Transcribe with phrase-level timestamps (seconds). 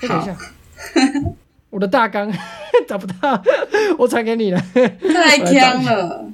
[0.00, 0.36] 哎等一下，
[1.70, 2.32] 我的大纲
[2.86, 3.42] 找不到，
[3.98, 4.60] 我传给你了，
[5.14, 6.24] 太僵了，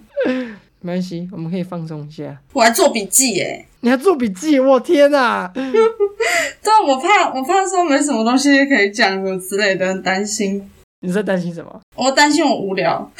[0.81, 2.37] 没关系，我们可以放松一下。
[2.53, 3.65] 我还做笔记耶。
[3.81, 5.51] 你还做笔记，我天哪！
[5.55, 10.71] 对啊，我怕我怕说没什么东西可以讲什么之类的，很担心。
[11.01, 11.81] 你在担心什么？
[11.97, 13.11] 我担心我无聊，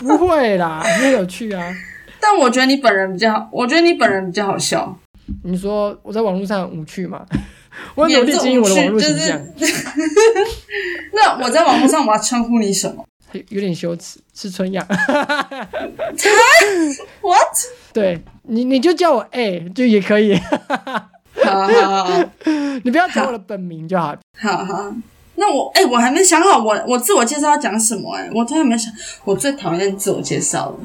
[0.00, 1.74] 不会啦，很有趣啊。
[2.20, 4.96] 但我觉得你本人比较好，我觉得你本人比较好笑。
[5.42, 7.24] 你说我在网络上很无趣吗？
[7.94, 9.40] 我很努力经营我的网络形象，
[11.12, 13.04] 那我在网络上我要称呼你什么
[13.48, 14.86] 有点羞耻，是春雅。？
[17.20, 17.56] What？
[17.92, 20.36] 对你，你就叫我 A 就也可以，
[21.44, 22.24] 好好好
[22.84, 24.16] 你不要讲我的本名就好。
[24.38, 24.94] 好好，
[25.34, 28.92] 那我哎、我还没想好我我自我介绍要讲什么哎、我突然没想，
[29.24, 30.78] 我最讨厌自我介绍了。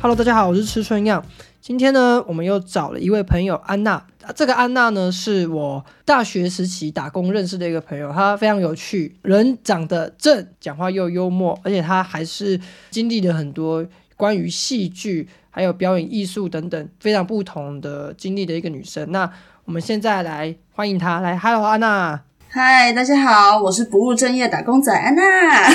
[0.00, 1.24] Hello，大家好，我是吃春样。
[1.60, 4.00] 今天呢，我们又找了一位朋友安娜。
[4.36, 13.84] 这个安娜呢，是我大学时期打工认识的一个朋友，她非常有趣，人长得正，讲话又幽默，而且她还是经历了很多
[14.16, 19.10] 关于戏剧还有表演艺术等等非常不同的经历的一个女生。
[19.10, 19.28] 那
[19.64, 25.22] 我们现在来欢迎她，来，Hello，安娜，嗨，大家好，我是不务正业打工仔安娜，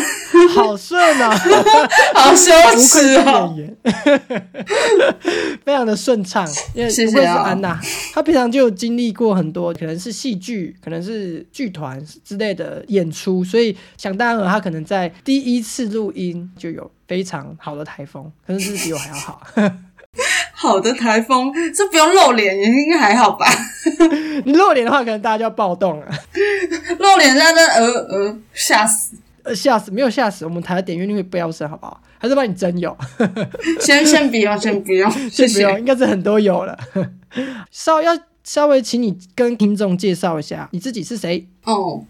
[0.55, 1.29] 好顺啊！
[2.15, 3.55] 好羞耻哦。
[5.63, 6.47] 非常的顺畅。
[6.73, 7.79] 因为谢谢不愧是啊安娜，
[8.11, 19.43] 她平常就有经历过很多，可能是戏剧，可能是剧团之类的演出，所以想当然，她可能在第一次录音就有非常好的台风，可能是比我还要好。
[20.63, 23.45] 好的台风，这不用露脸，应该还好吧？
[24.45, 26.07] 你露脸的话，可能大家就要暴动了，
[26.99, 29.17] 露脸在那呃呃吓死。
[29.43, 32.01] 呃，吓死没有吓死，我们台的点阅率会飙升，好不好？
[32.17, 32.95] 还是帮你真有？
[33.81, 35.79] 先先不用，先不用，谢先不用，谢。
[35.79, 36.79] 应该是很多有了。
[37.69, 41.45] 稍要稍微请你跟听众介绍一下你自己是谁。
[41.65, 42.05] 哦，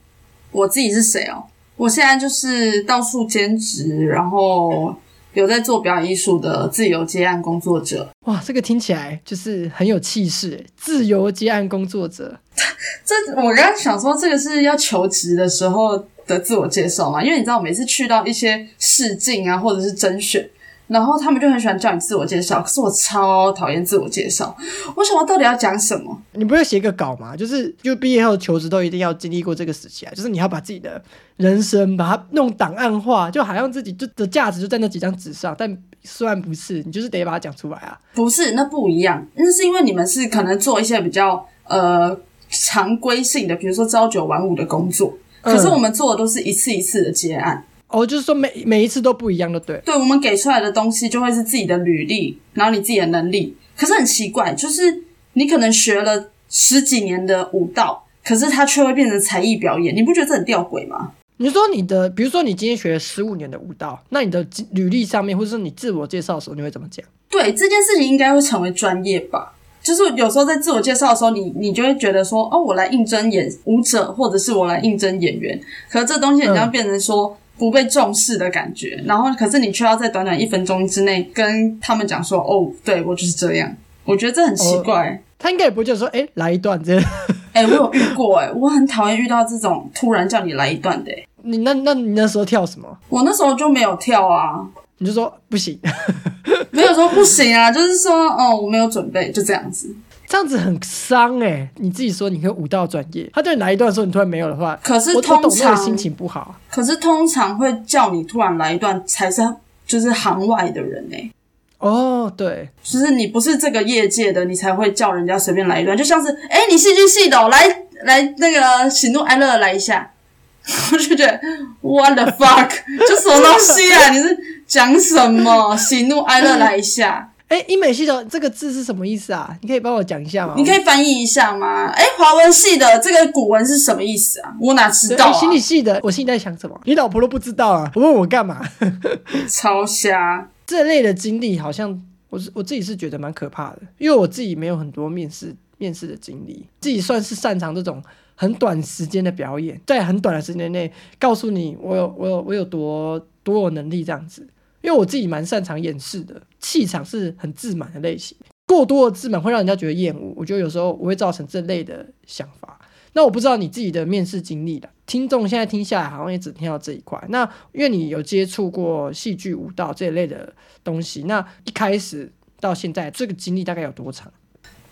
[0.51, 1.45] 我自己是谁哦？
[1.75, 4.95] 我现在就是到处兼职，然后
[5.33, 8.09] 有在做表演艺术的自由接案工作者。
[8.25, 12.37] 哇，这个听起来就是很有气势诶，自由接案工作者。
[13.05, 17.23] 这我刚刚想说，这个是要求职的时候的自我介绍嘛？
[17.23, 20.47] 因为你知道，每次去到一些试镜啊，或者是甄选，
[20.93, 24.55] 然后他们就很喜欢叫你自我介绍，可是我超讨厌自我介绍。
[24.95, 26.15] 我想我到底要讲什么？
[26.33, 27.35] 你不会写个稿吗？
[27.35, 31.01] 就是就毕业后求职都一定要经历过这个时期啊，就是你要把自己的
[31.37, 37.99] 人生把它弄档案化，就好像自己就的价值就在那几张纸上，但虽然不是，你就是得把它讲出来啊。
[38.13, 39.25] 不是，那不一样。
[39.33, 42.15] 那是因为你们是可能做一些比较呃
[42.49, 45.11] 常规性的，比如说朝九晚五的工作。
[45.41, 49.79] 可是嗯我们做的都是一次一次的接案，哦，就是说每每一次都不一样的，对。
[49.85, 53.55] 对我们给出来的东西就会是自己的履历，然后你自己的能力。
[53.77, 61.11] 可是很奇怪，就是你可能学了十几年的舞蹈，可是它却会变成才艺表演，你不觉得这很吊诡吗？
[61.37, 67.05] 你说你的，比如说你今天学了十五年的舞蹈，那你的履历上面，或者是你自我介绍的时候，你会怎么讲？
[67.29, 69.53] 对这件事情应该会成为专业吧。
[69.81, 75.59] 就是有时候在自我介绍的时候，你你就会觉得说，哦，我来应征演舞者，或者是我来应征演员。
[75.89, 83.73] 可是这东西你要变成说不被重视的感觉，然后可是你却要在短短一分钟之内跟他们讲说，哦，对我就是这样。
[84.05, 85.21] 我觉得这很奇怪。
[85.39, 87.03] 他应该也不会就说，哎、来一段这样。
[87.53, 92.87] 哎、我有遇过、哎，我很讨厌遇到这种突然叫你来一段的、哎你那那你那时候跳什么？
[93.09, 94.65] 我那时候就没有跳啊，
[94.99, 95.77] 你就说不行，
[96.71, 99.93] 没有说不行啊，就是说，哦，我没有准备，就这样子。
[100.27, 106.55] 这样子很伤哎、你自己说你可以舞蹈专业，他对你来一段的时候，你突然没有的话，可是我我通常懂那个心情不好。
[106.71, 109.41] 可是通常会叫你突然来一段，才是
[109.85, 111.31] 就是行外的人呢、
[111.77, 120.11] 哦，对，就是你不是这个业界的，你才会叫人家随便来一段，就像是哎、你戏剧系的、哦，来来那个喜怒哀乐来一下，
[120.91, 121.39] 我就觉得
[121.81, 122.69] what the fuck，
[123.07, 124.09] 就什么东西啊？
[124.09, 125.75] 你是讲什么？
[125.77, 129.55] 喜怒哀乐来一下，哎，英美系的这个字是什么意思啊？
[129.61, 130.55] 你可以帮我讲一下吗？
[130.57, 131.85] 你可以翻译一下吗？
[131.91, 134.55] 哎、华文系的这个古文是什么意思啊？
[134.59, 135.33] 我哪知道啊？
[135.33, 136.79] 心理系的，我心里在想什么？
[136.85, 137.91] 你老婆都不知道啊？
[137.95, 138.61] 我问我干嘛？
[139.47, 140.49] 超瞎。
[140.65, 148.01] 这类的经历好像我是我自己是觉得蛮可怕的，因为我自己没有很多面试面试的经历，自己算是擅长这种
[148.35, 154.47] 很短时间的表演，在很短的时间内告诉你我有我有我有多多有能力这样子。
[154.83, 158.37] 因为我自己蛮擅长演示的，气场是很自满的类型，
[158.67, 160.33] 过多的自满会让人家觉得厌恶。
[160.35, 162.77] 我觉得有时候我会造成这类的想法，
[163.13, 167.17] 那我不知道你自己的面试经历的，听众现在听下来好像也只听到这一块。
[167.29, 170.53] 那因为你有接触过戏剧、舞蹈这一类的
[170.83, 174.31] 东西，那一开始到现在这个经历大概有多长？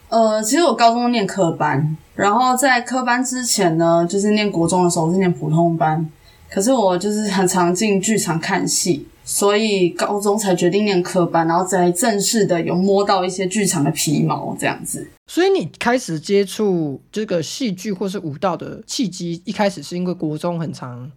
[0.07, 6.09] 呃，其实我高中念科班，然后在科班之前呢，就是念国中的时候是念普通班。
[6.49, 15.07] 可是我就是很常进剧场看戏，所以高中才决定念科班，然后才正式的有摸到一些剧场的皮毛这样子。
[15.27, 21.09] 所以你开始接触这个戏剧或是舞蹈的契机，一开始是因为国中很长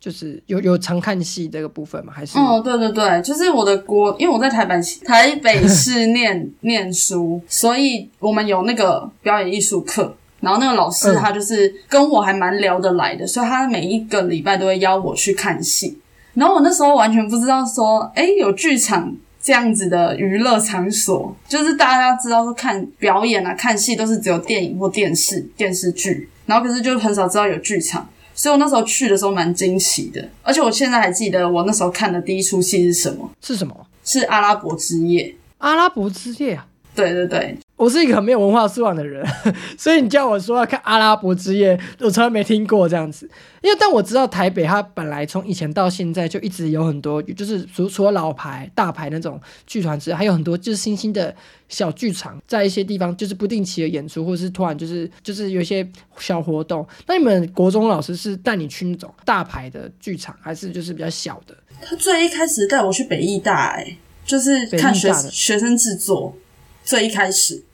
[0.00, 2.12] 就是有有常看戏这个部分吗？
[2.12, 2.38] 还是？
[2.38, 4.74] 哦，对对对，就是我的国，因为我在台北
[5.04, 10.16] 台北市念念书，所以我们有那个表演艺术课。
[10.40, 15.98] 然后那个老师他就是跟我还蛮聊得来的，所以他每一个礼拜都会邀我去看戏。
[16.40, 28.08] 然后我那时候完全不知道说，哎，有剧场这样子的娱乐场所，就是大家知道说看表演啊、看戏都是只有电影或电视电视剧，然后可是就很少知道有剧场。
[28.34, 33.30] 所以我那时候去的时候蛮惊喜的，而且我现在还记得我那时候看的第一出戏是什么？
[33.42, 33.76] 是什么？
[34.02, 35.24] 是《阿拉伯之夜》。
[35.58, 36.66] 阿拉伯之夜啊？
[36.94, 37.54] 对对对。
[37.80, 39.26] 我是一个很没有文化素养的人，
[39.78, 43.26] 所以你叫我说要看《阿拉伯之夜》，我从来没听过这样子。
[43.62, 51.34] 因为但我知道台北，它本来从以前到现在就一直有很多，就是除除了老牌、大牌那种剧团之外，还有很多就是新兴的
[51.70, 55.88] 小剧场，在一些地方就是不定期的演出，或者是突然就是就是有一些
[56.18, 56.86] 小活动。
[57.06, 61.56] 那你们国中老师是带你去那种大牌的剧场，还是就是比较小的？
[61.80, 66.36] 他最一开始带我去北艺大，哎，就是看学学生制作，
[66.84, 67.64] 最一开始。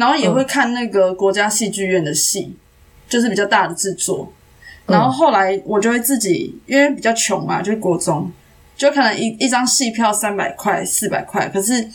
[0.00, 2.56] 然后也会看那个国家戏剧院的戏，
[3.06, 4.32] 就是比较大的制作。
[4.86, 8.32] 然后后来我就会自己，因为比较穷嘛，就是国中，
[8.76, 11.46] 就可能一一张戏票三百块、四百块。
[11.50, 11.86] 可是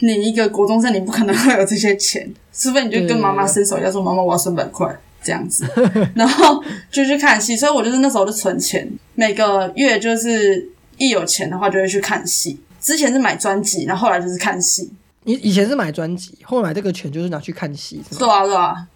[0.00, 4.88] 你一个国中生，你不可能会有这些钱， 除非你就跟妈妈伸手要说：“妈妈，我要三百块。”
[5.22, 5.64] 这样子，
[6.16, 6.60] 然后
[6.90, 7.56] 就去看戏。
[7.56, 12.58] 所以我就是那时候就存钱，每个月就是一有钱的话就会去看戏。
[12.80, 14.90] 之前是买专辑，然后后来就是看戏。
[15.24, 18.88] 你以前是买专辑，后来这个钱就是拿去看戏，是啊，是啊。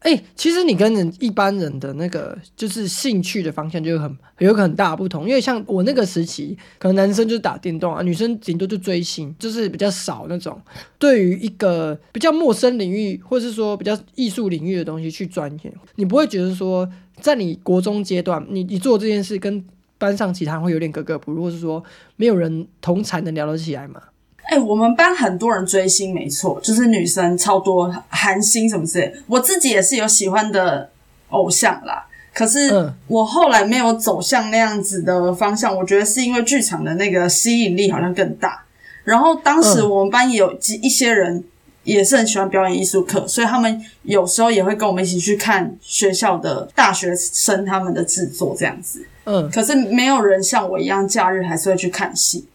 [0.00, 10.60] 哎，其实你跟人一般人的那个就是兴趣的方向就很有个很大的不同，因为像我那个时期，可能男生就是打电动啊，女生顶多就追星，就是比较少那种
[10.98, 15.72] 对于一个比较陌生领域，或是说比较艺术领域的东西去钻研。
[15.94, 16.88] 你不会觉得说，
[17.20, 19.64] 在你国中阶段，你你做这件事跟
[19.98, 21.80] 班上其他人会有点格格不入，或是说
[22.16, 24.02] 没有人同才能聊得起来吗？
[24.44, 29.14] 哎，我们班很多人追星，没错，就是女生超多，韩星什么之类。
[29.26, 30.90] 我自己也是有喜欢的
[31.30, 32.04] 偶像啦，
[32.34, 35.74] 可是我后来没有走向那样子的方向。
[35.74, 38.64] 我觉得是因为剧场的那个吸引力好像更大。
[39.04, 41.42] 然后当时我们班也有一些人
[41.84, 49.04] 也是很喜欢表演艺术课，所以他们有时候也会跟我们一起去看学校的大学生他们的制作这样子。
[49.24, 52.46] 嗯，可是没有人像我一样假日还是会去看戏。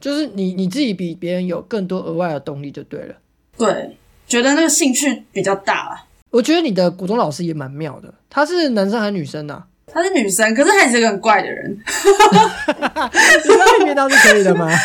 [0.00, 3.14] 就是你你自己比别人有更多额外的动力就对了，
[3.56, 3.96] 对，
[4.26, 6.02] 觉得那个兴趣比较大。
[6.30, 9.62] 我觉得你的古中老师也蛮妙的，他是男生还是女生呢？
[9.86, 11.70] 他是女生，可是他是一个很怪的人。
[11.70, 11.82] 你
[13.42, 14.68] 知道那边倒是可以的吗？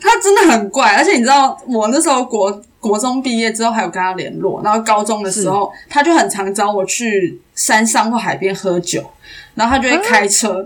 [0.00, 9.02] 他真的很怪，而且你知道，我那时候国国中毕业之后还有跟他联络，然后高中的时候他就很常找我去山上或海边喝酒，
[9.54, 10.62] 然后他就会开车。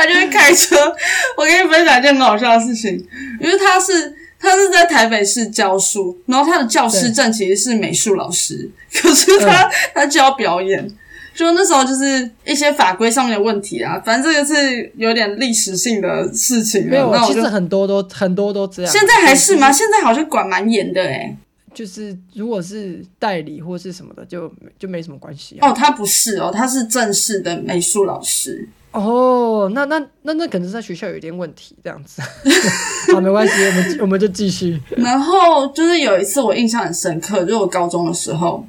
[0.00, 0.76] 他就会开车。
[1.36, 2.92] 我跟你分享一件很好笑的事情，
[3.40, 10.90] 因为他是他是在台北市教书，然后他的教师证其实是美术老师，可是他他教表演，
[11.34, 16.88] 就那时候就是一些法规上面的问题啊，反正这个是有点历史性的事情。
[16.88, 18.90] 没有，其实很多都很多都这样。
[18.90, 19.70] 现在还是吗？
[19.70, 21.36] 现在好像管蛮严的哎。
[21.72, 25.56] 就是如果是代理或是什么的，就就没什么关系。
[25.60, 28.68] 哦，他不是哦，他是正式的美术老师。
[28.92, 32.20] 哦，那那那那可能是在学校有一点问题，这样子。
[33.14, 34.80] 好，没关系，我们我们就继续。
[34.98, 38.66] 然后就是有一次我印象很深刻，就是我高中的时候，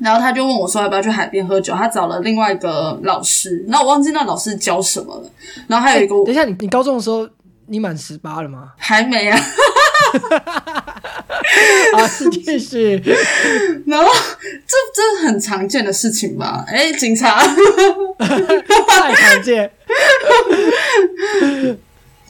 [0.00, 5.30] 然后他就问我说要不要去海边喝酒，他找了另外一个老师，然后我忘记那老师教什么了。
[5.68, 7.28] 然后还有一个，等一下，你你高中的时候
[7.66, 8.72] 你满十八了吗？
[8.76, 9.38] 还没啊。
[11.96, 12.08] 啊，
[12.44, 13.02] 继续。
[13.86, 14.08] 然后
[14.66, 16.64] 这这很常见的事情吧？
[16.66, 17.38] 哎，警察，
[18.18, 19.70] 太常见。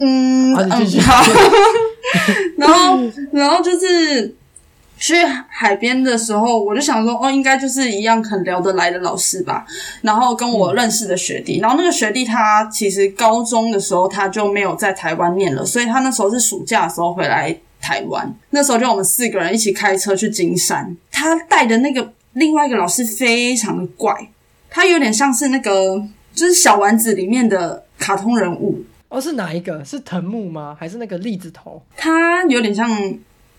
[0.00, 1.24] 嗯，好。
[2.56, 2.98] 然后，
[3.32, 4.34] 然后就是
[4.98, 5.14] 去
[5.48, 9.64] 海边的时候，我就想说，哦，应该就是一样很聊得来的老师吧。
[10.00, 17.56] 然后跟我认识的学弟，然后那个学弟他其实高中的时候他就没有在台湾念了，所以他那时候是暑假的时候回来。
[17.82, 24.30] 台湾那时候就我们四个人一起开车去金山，他带的那个另外一个老师非常的怪，
[24.70, 29.84] 他有点像是那个就是小丸子里面的卡通人物，哦，是哪一个？
[29.84, 30.76] 是藤木吗？
[30.78, 31.82] 还是那个栗子头？
[31.96, 32.88] 他有点像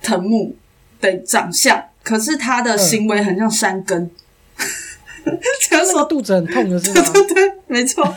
[0.01, 0.55] 藤木
[1.01, 4.09] 的长相，可是他的行为很像山根。
[5.69, 7.01] 这样那个说，肚子很痛的是吗？
[7.13, 8.15] 对对，没错。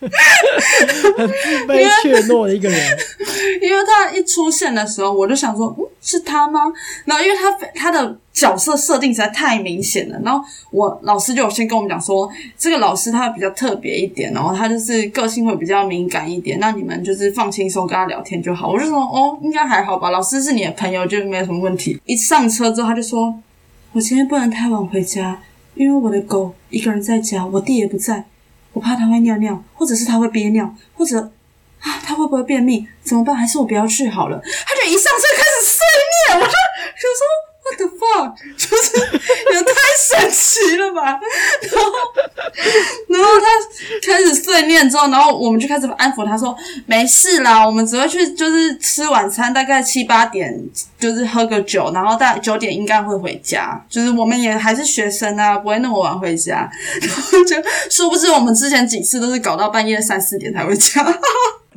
[1.16, 2.78] 很自卑怯懦的一个人。
[3.60, 6.72] 因为他一出现的时候，我就想说，嗯，是他吗？
[7.04, 18.70] 然后因为他他的角色设定实在太明显了，然后我老师就有先跟我们讲说，这个老师他比较特别一点，然后他就是个性会比较敏感一点，那你们就是放轻松跟他聊天就好。
[18.70, 22.00] 我就说，哦，应该还好吧，老师是你的朋友，就没有什么问题。
[22.06, 23.34] 一上车之后，他就说，
[23.92, 25.40] 我今天不能太晚回家，
[25.74, 28.24] 因为我的狗一个人在家，我弟也不在，
[28.78, 31.18] 我怕他会尿尿，或者是他会憋尿，或者
[31.80, 32.86] 啊，他会不会便秘？
[33.02, 33.34] 怎么办？
[33.34, 34.40] 还是我不要去好了。
[34.40, 35.82] 他就一上车开始碎
[36.14, 37.26] 念，我就想说
[37.68, 38.96] What the fuck， 就是
[39.52, 41.20] 也太神奇了吧。
[41.62, 41.92] 然后，
[43.08, 46.56] 然后他开始碎念之后，然后我们就开始安抚他说
[46.86, 50.58] 没事啦，我们只会去就是吃晚餐，大概七八点
[50.98, 53.84] 就是喝个酒，然后大概九点应该会回家。
[53.88, 56.70] 就是我们也还是学生啊，不会那么晚回家。
[57.02, 57.56] 然后就
[57.90, 61.04] 殊不知我们之前几次都是搞到半夜三四点才回家。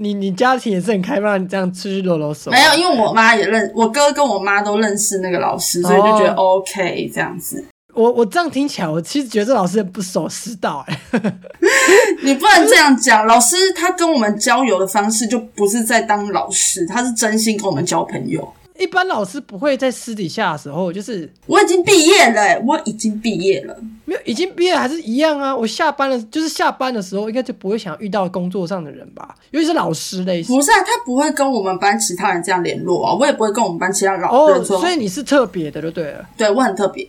[0.01, 2.53] 你你家庭也是很开放，你这样出去搂搂手啊。
[2.53, 7.63] 没有，因为我妈也认，我哥跟我妈都认识那个老师，所以就觉得 OK 这样子。
[7.93, 11.00] 我我这样听起来，我其实觉得这老师不守师道哎、
[12.24, 18.51] 你不能这样讲，老师他跟我们交友的方式就不是在当老师，他是真心跟我们交朋友。
[18.78, 23.78] 一般老师不会在私底下的时候，就是我已经毕业了、欸我已经毕业了。
[24.06, 25.56] 没有已经毕业还是一样啊。
[25.56, 30.56] 我下班了，就是下班的时候，应该就不会想遇到工作上的人吧，尤其是老师类型。
[30.56, 36.25] 不是啊，他不会跟我们班其他人这样联络啊，我也不会跟我们班其他老哦人，说，所以你是特别的，就对了。
[36.36, 37.08] 对我很特别，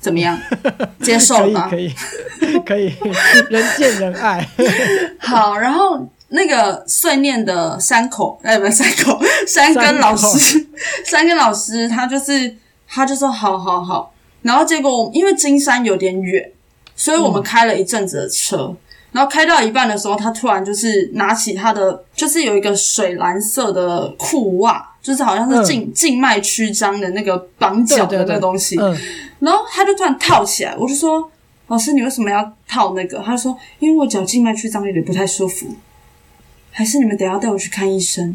[0.00, 0.38] 怎么样？
[1.02, 1.68] 接受可以吗？
[1.70, 1.94] 可以
[2.66, 2.92] 可以，
[3.50, 4.48] 人见人爱。
[5.20, 10.66] 好，然后那个碎念的山口，哎，不是山口， 山根老师，
[11.04, 12.56] 山 根老师他就是
[12.88, 14.12] 他就说好好好，
[14.42, 16.52] 然后结果因为金山有点远，
[16.96, 18.74] 所以我们开了一阵子的车。
[19.12, 28.78] 然后开到一半的时候，他突然就是拿起他的，就是有一个水蓝色的裤袜，就是好像是静静脉曲张的那个绑脚的那个东西。
[28.80, 28.96] 嗯，
[29.40, 31.30] 然后他就突然套起来，我就说
[31.68, 35.66] ：“老师，你为什么要套那个？”他就说：“因为我脚静脉曲张有点不太舒服，
[36.72, 38.34] 还是你们等一下带我去看医生。”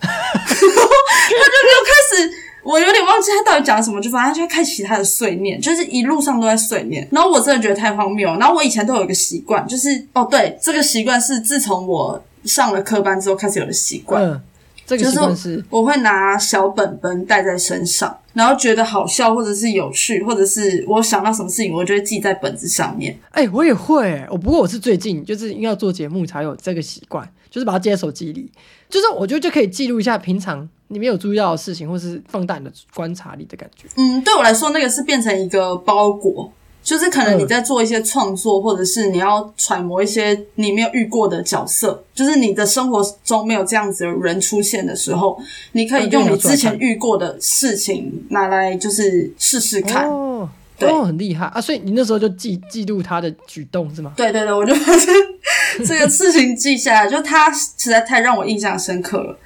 [0.00, 0.08] 他
[0.54, 2.30] 就又开始，
[2.62, 7.06] 我有点忘记他到底讲了什么，就反正他就开启他的碎念，就是一路上都在碎念。
[7.10, 8.38] 然后我真的觉得太荒谬了。
[8.38, 14.22] 然后我以前都有一个习惯，就是哦，对，这个习惯是自从我上了科班之后开始有的习惯。
[14.22, 14.40] 嗯，
[14.86, 23.18] 这个就习惯是我会拿小本本带在身上，然后觉得好笑或者是有趣，或者是我想到什么事情，我就会记在本子上面。
[23.32, 28.50] 哎、我也会、我不过我是最近就是因为要做节目才有这个习惯，就是把它接在手机里，
[28.88, 33.86] 就是我觉得就可以记录一下平常你没有注意到的事情，或是放大你的观察力的感觉。
[33.96, 36.50] 嗯，对我来说，那个是变成一个包裹，
[36.82, 45.38] 就是可能你在做一些创作，或者是你要揣摩一些你没有遇过的角色，就是你的生活中没有这样子的人出现的时候，
[45.72, 50.08] 你可以用你之前遇过的事情拿来就是试试看。
[50.08, 51.60] 哦，对哦，很厉害啊！
[51.60, 54.12] 所以你那时候就记记录他的举动是吗？
[54.16, 55.12] 对对对，我就把 这
[55.86, 59.38] 这个事情记下来，就他实在太让我印象深刻了。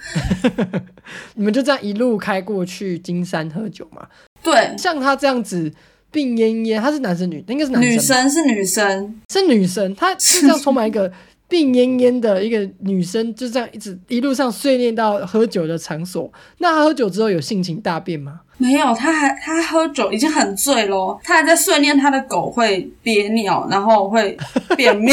[1.35, 4.07] 你们就这样一路开过去金山喝酒嘛？
[4.43, 5.71] 对，像他这样子
[6.11, 7.45] 病恹恹，他是男生女？
[7.49, 11.11] 应该是男生女生是女生，是女生，他是这样充满一个
[11.49, 16.33] 病恹恹的一个女生，就这样一直一路上碎念到喝酒的场所。
[16.59, 18.41] 那他喝酒之后有性情大变吗？
[18.59, 24.37] 没有，他还他喝酒已经很醉咯，他还在碎念他的狗会憋尿，然后会
[24.77, 25.13] 便秘，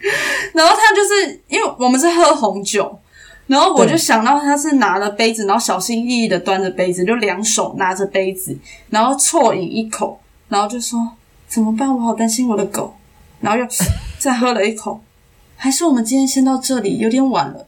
[0.54, 2.98] 然后他就是因为我们是喝红酒。
[3.46, 8.56] 然后我就想到他是拿了杯子，然后小心翼翼的端着杯子，就两手拿着杯子，
[8.90, 11.00] 然后啜饮一口，然后就说
[11.48, 11.92] 怎么办？
[11.92, 12.94] 我好担心我的狗。
[13.40, 13.66] 然后又
[14.18, 15.00] 再喝了一口，
[15.56, 17.66] 还是我们今天先到这里，有点晚了。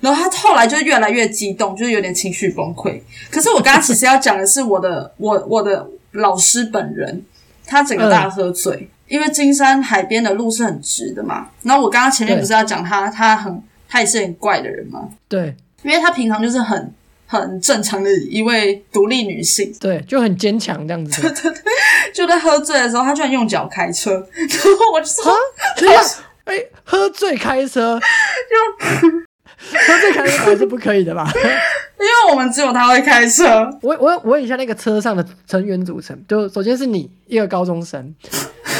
[0.00, 3.00] 然后他后来就越来越激动，就是有点情绪崩溃。
[3.30, 7.22] 可是我刚刚其实要讲的是我的我我的老师本人，
[7.66, 11.46] 他整个大喝醉，因为金山海边的路是很直的嘛。
[11.62, 15.54] 然后我刚刚前面不是要讲他，他很他也是很怪的人嘛，对。
[15.82, 16.92] 因为他平常就是很
[17.26, 21.34] 很正常的一位独立女性，对，就很坚强这样子。
[22.12, 24.48] 就在喝醉的时候，他居然用脚开车，然
[24.78, 25.38] 后我就说啊，
[25.78, 26.00] 对呀，
[26.44, 31.30] 哎，喝醉开车，喝醉开车还是不可以的吧？
[31.34, 33.46] 因为我们只有他会开车。
[33.80, 38.14] 我我我问一下那个车上的成员组成，就首先是你一个高中生，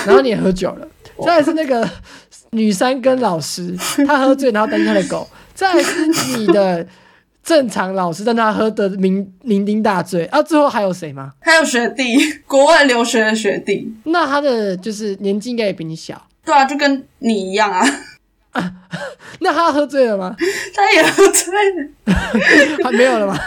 [0.06, 0.88] 然后你也喝酒了，
[1.24, 1.88] 再来是那个
[2.50, 3.76] 女三跟老师，
[4.06, 6.86] 他喝醉然后单他的狗，再来是你的
[7.42, 11.32] 正常老师，但他喝的酩酩酊大醉，啊，最后还有谁吗？
[11.40, 17.84] 还有学弟，国外留学的学弟，那他的就是年纪应该也比你小，对啊，就跟你一样啊。
[19.38, 20.34] 那他喝醉了吗？
[20.74, 22.14] 他也喝醉了，
[22.84, 23.38] 还没有了吗？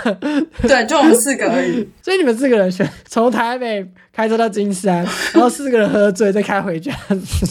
[0.62, 1.88] 对，就我们四个而已。
[2.02, 6.94] 所以你们四个人选从台北开车到金山，然后四个人喝醉再开回家。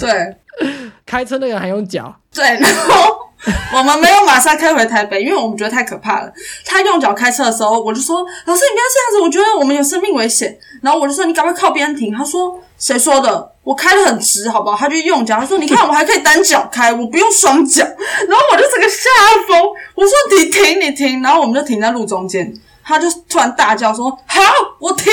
[0.00, 0.36] 对，
[1.04, 2.14] 开车那个人还用脚。
[2.34, 3.16] 对，然后
[3.74, 6.32] 我们没有马上开回台北，因为我们觉得太可怕了。
[6.64, 13.50] 他用脚开车的时候，我就说：“老师，你不要这样子，我觉得我们有生命危险。”然后我就说：“你赶快靠边停。”他说：“谁说的？
[13.64, 17.82] 我开的很直，好不好？”他就用脚，他说：“你看，我还可以单脚开，我不用双脚。”
[18.28, 19.08] 然后我就整个吓
[19.48, 19.60] 疯，
[19.96, 24.40] 我说：“你停，你停！”然后我们就停在路中间，他就突然大叫说：“好，
[24.78, 25.12] 我停，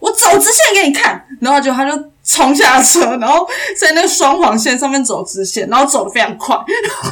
[0.00, 2.11] 我走直线给你看。”然后就他就。
[2.24, 3.46] 冲下车，然后
[3.78, 6.64] 在那个双黄线上面走直线，然后走的非常快，然
[7.02, 7.10] 后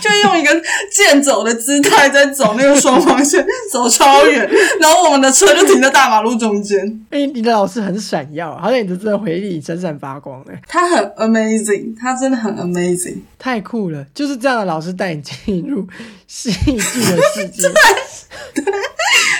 [0.00, 0.50] 就用一个
[0.92, 7.06] 健走的姿态在走那个双黄线，走超远，然后我们的车就停在大马路中间。
[7.10, 10.60] 哎，你的老师很闪耀，好像你的这回忆里闪闪发光哎。
[10.66, 14.04] 他很 amazing，他真的很 amazing，太酷了！
[14.12, 15.86] 就是这样的老师带你进入
[16.26, 17.68] 戏剧的世界。
[18.54, 18.64] 对，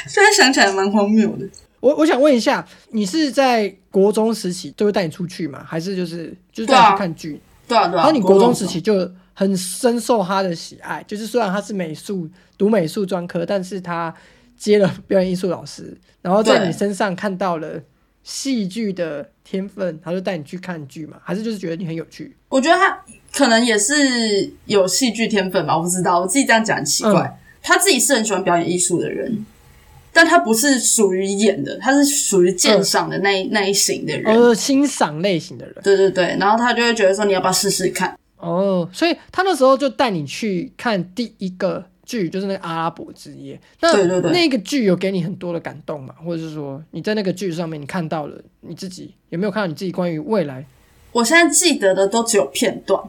[0.08, 1.44] 虽然想起来蛮荒谬的。
[1.80, 5.64] 我我想问一下，你是在国中时期就会带你出去吗？
[5.66, 7.40] 还是就是就是带你去看剧？
[7.66, 8.02] 对啊对啊。
[8.02, 14.14] 然后你国中时期就很深受他的喜爱，就是虽然他是美术读美术专科，但是他
[14.56, 17.80] 接了表演艺术老师，然后在你身上看到了
[18.22, 21.16] 戏剧的天分，他就带你去看剧嘛？
[21.22, 22.36] 还是就是觉得你很有趣？
[22.50, 27.40] 我觉得他可能也是有戏剧天分吧，我不知道，我自己这样讲很奇怪。
[27.62, 29.46] 他自己是很喜欢表演艺术的人。
[30.20, 35.74] 但他不是属于演的，他是属于鉴赏的那那一型的人，呃，欣赏类型的人。
[35.82, 38.14] 对对对，然后他就会觉得说，你要不要试试看？
[38.36, 43.58] 哦，所以他那时候就带你去看第一个剧，就是那个阿拉伯之夜。
[43.80, 46.14] 那对对对，那个剧有给你很多的感动嘛？
[46.22, 50.66] 或者是说，你在那个剧上面，你看到了你自己有没有看到你自己关于未来？
[51.12, 53.02] 我现在记得的都只有片段，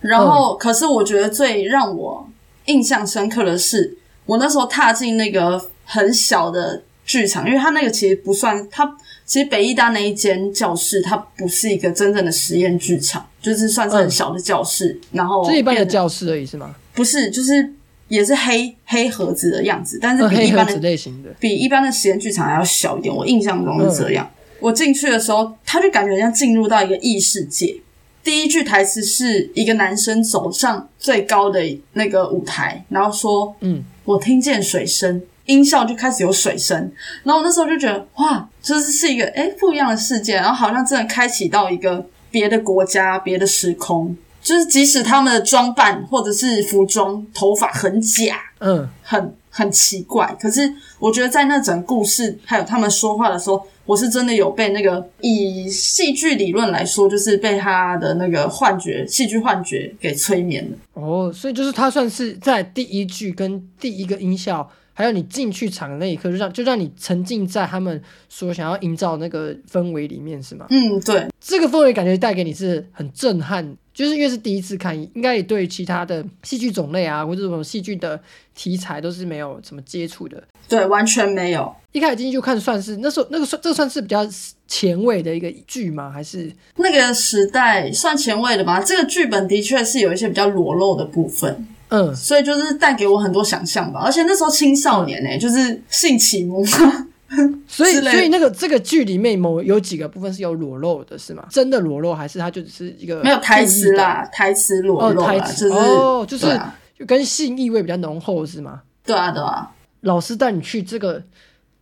[0.00, 2.26] 然后可是我觉得最让我
[2.64, 5.60] 印象深刻的是，我那时候踏进那个。
[5.90, 8.86] 很小的剧场，因为它那个其实不算，它
[9.24, 15.00] 其实北艺大那一间教室，它不是一个真正的实验剧场，就是算是很小的教室。
[15.12, 16.74] 然后是一般的教室而已，是吗？
[16.92, 17.72] 不是，就是
[18.08, 23.14] 也是黑黑盒子的样子，但是比一般的类型的，比一般的实验剧场还要小一点。
[23.14, 24.30] 我印象中是这样。
[24.60, 27.80] 我进去的时候，他就感觉像进入到一个异世界。
[28.22, 31.62] 第一句台词是一个男生走上最高的
[31.94, 36.76] 那个舞台，然后说：“嗯，我听见水声。”音效就开始有水声，
[37.24, 60.76] 然后我那时候就觉得哇，这是是一个诶不一样的世界，然后好像真的开启到一个别的国家、别的时空，就是即使他们的装扮或者是服装、头发很假，嗯，很很奇怪，可是我觉得在那整故事还有他们说话的时候，我是真的有被那个以戏剧理论来说，就是被他的那个幻觉、戏剧幻觉给催眠了。
[60.92, 64.70] 哦，所以就是他算是在第一句跟第一个音效。
[64.98, 70.66] 还有你进去场的那一刻，就让就让你沉浸在他们所想要营造那个氛围里面，是吗？
[70.70, 78.20] 嗯，对，这个氛围感觉带给你是很震撼，就是因为是第一次看，应该也对其他的戏剧种类啊，或者什么戏剧的
[78.56, 80.42] 题材都是没有什么接触的。
[80.68, 81.72] 对，完全没有。
[81.92, 84.26] 一开始进去就看，算是那时候那个算这算是比较
[84.66, 86.10] 前卫的一个剧吗？
[86.10, 88.82] 还是那个时代算前卫的吗？
[88.82, 91.68] 这个剧本的确是有一些比较裸露的部分。
[91.90, 96.62] 嗯，所以就是带给我很多想象吧，而且那时候青少年呢，就是性启蒙，
[97.66, 101.46] 所以所以那个这个剧里面某有几个部分是有裸露的，是吗？
[101.50, 106.60] 真的裸露还是它就只是一个没有台词啦，台词裸露台词哦，就是
[106.98, 108.82] 就跟性意味比较浓厚，是吗？
[109.04, 109.70] 对啊，对啊。
[110.02, 111.22] 老师带你去这个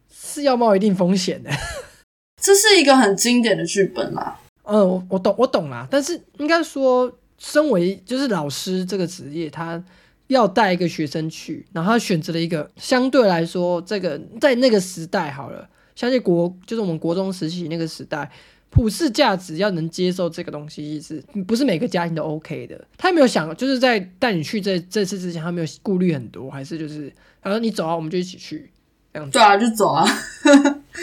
[0.08, 1.50] 是要冒一定风险的，
[2.40, 4.38] 这是一个很经典的剧本啦。
[4.62, 7.12] 嗯，我我懂我懂啦，但是应该说。
[7.38, 9.82] 身为就是老师这个职业，他
[10.28, 18.30] 要带一个学生去，然后他选择了一个相对来说，这个在那个时代好了，相信国就是我们国中时期那个时代，
[18.70, 22.84] 普世价值要能接受这个东西，是不是每个家庭都 OK 的？
[22.96, 28.70] 他有没有想，就是在带你去这这次之前，他没有顾虑很多，还是就是他说你走啊，我们就一起去
[29.12, 29.32] 这样子？
[29.32, 30.04] 对啊，就走啊。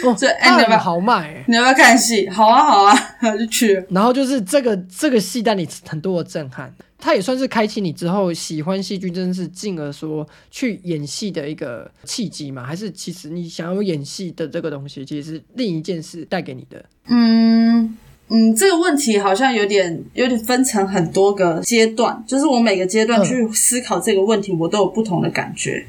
[0.04, 1.46] 哦，这哎它很你要不要豪迈欸。
[1.48, 2.28] 你要不要看戏？
[2.30, 2.96] 好啊，好啊，
[3.38, 3.84] 就去。
[3.90, 12.66] 然后就是这个这个戏带你很多的震撼，它也算是开启你之后喜欢戏剧，真的是进而说去演戏的一个契机嘛？
[12.66, 16.84] 还是其实你想要演戏的这个东西，其实是另一件事带给你的？
[17.08, 17.98] 嗯
[18.30, 25.86] 嗯，这个问题好像有点有点分成很多个阶段，就是我每个阶段嗯去思考这个问题，我都有不同的感觉。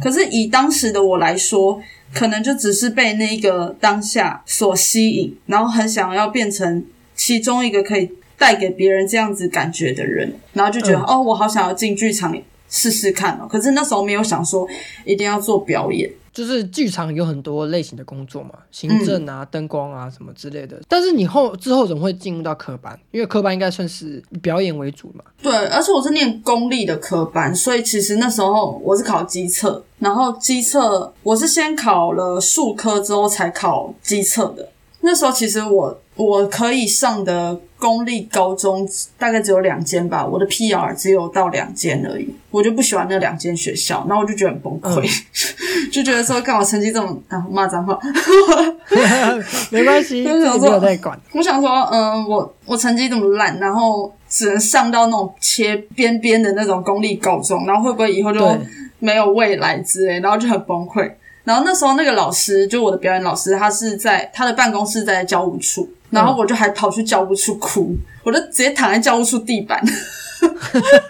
[0.00, 1.80] 可是以当时的我来说，
[2.12, 12.36] 可能就只是被那个当下所吸引，然后很想要变成其中一个可以带给别人这样子感觉的人，然后就觉得、嗯哦，我好想要进剧场
[12.68, 13.46] 试试看哦。
[13.48, 14.66] 可是那时候没有想说
[15.04, 16.10] 一定要做表演。
[16.32, 20.80] 就是剧场有很多类型的工作嘛，行政啊、灯光啊什么之类的。
[20.88, 22.98] 但是你后之后怎么会进入到科班？
[23.10, 25.24] 因为科班应该算是表演为主嘛。
[25.42, 34.68] 对，而且我是念公立的科班，所以其实那时候我是考机测，然后机测我是先考了数科之后才考机测的。
[35.00, 38.86] 那时候其实我我可以上的公立高中
[39.18, 45.02] 大概只有两间吧，我的 PR 只有到两间而已，我就不喜欢那两间学校，然后我就觉得很崩溃，
[45.90, 47.98] 就觉得说干我成绩这么啊骂脏话，
[49.72, 51.18] 没关系， 就想说在管。
[51.32, 58.58] 我想说，嗯，我我成绩这么烂，然后只能上到那种切边边的那种公立高中，然后会不会以后就对
[58.98, 61.10] 没有未来之类，然后就很崩溃。
[61.50, 69.82] 然后那时候那个老师，就我的表演老师，他是在他的办公室在教务处，然后我就还跑去教务处哭，我就直接躺在教务处地板，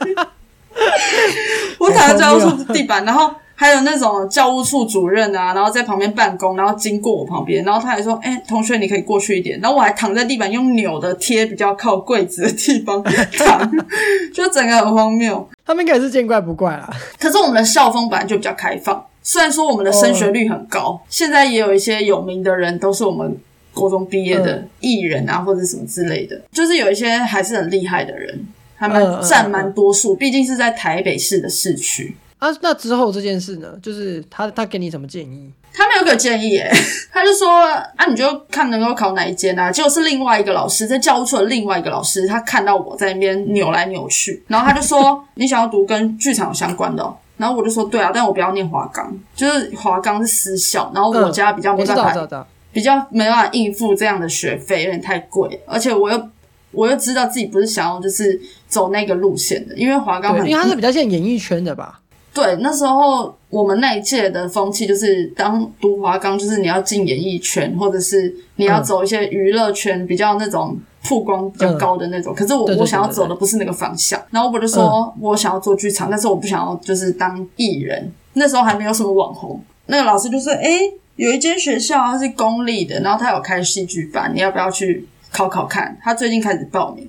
[1.79, 13.03] 我躺在教务处地板，然后还有那种教务处主任啊，然后在旁边办公，然后经过我旁边，然后他还说：“哎、同学，你可以过去一点。”然后我还躺在地板，用扭的贴比较靠柜子的地方
[13.37, 13.71] 躺，
[14.33, 15.47] 就整个很荒谬。
[15.67, 16.89] 他们应该也是见怪不怪啦。
[17.19, 23.33] 可是我们的校风本来就比较开放，虽然说我们的升学率很高，现在也有一些有名的人都是我们
[23.73, 32.17] 高中毕业的艺人啊，或者什么之类的，就是有一些还是很厉害的人，还蛮嗯嗯占蛮多数，毕竟是在台北市的市区。
[32.41, 33.69] 啊，那之后这件事呢？
[33.81, 35.49] 就是他他给你什么建议？
[35.73, 36.69] 他没有给我建议耶，
[37.13, 37.49] 他就说
[37.97, 39.71] 啊，你就看能够考哪一间啊。
[39.71, 52.47] 结果是另外一个老师在教务处的另外一个老师，他看到我在那边扭来扭去，然后他就说 你想要读跟剧场相关的、哦，然后我就说对啊，但我不要念华冈，就是华冈是私校，然后我家比较没办法。
[52.73, 56.29] 比较没办法应付这样的学费，有点太贵，而且我又
[56.71, 61.99] 我又知道自己不是想要就是走那个路线的，因为华冈因为它是比较像演艺圈的吧？
[62.33, 72.35] 对，那时候我们那一届的风气就是，当读华冈就是你要进演艺圈，或者是你要走一些娱乐圈，比较那种曝光比较高的那种。
[72.35, 78.13] 可是我我想要走的不是那个方向，然后我就说我想要做剧场，但是我不想要就是当艺人。
[78.35, 85.99] 那时候还没有什么网红，那个老师就说：“诶，有一间学校它是公立的，然后他有开戏剧班，你要不要去考考看？
[86.03, 87.09] 他最近开始报名。”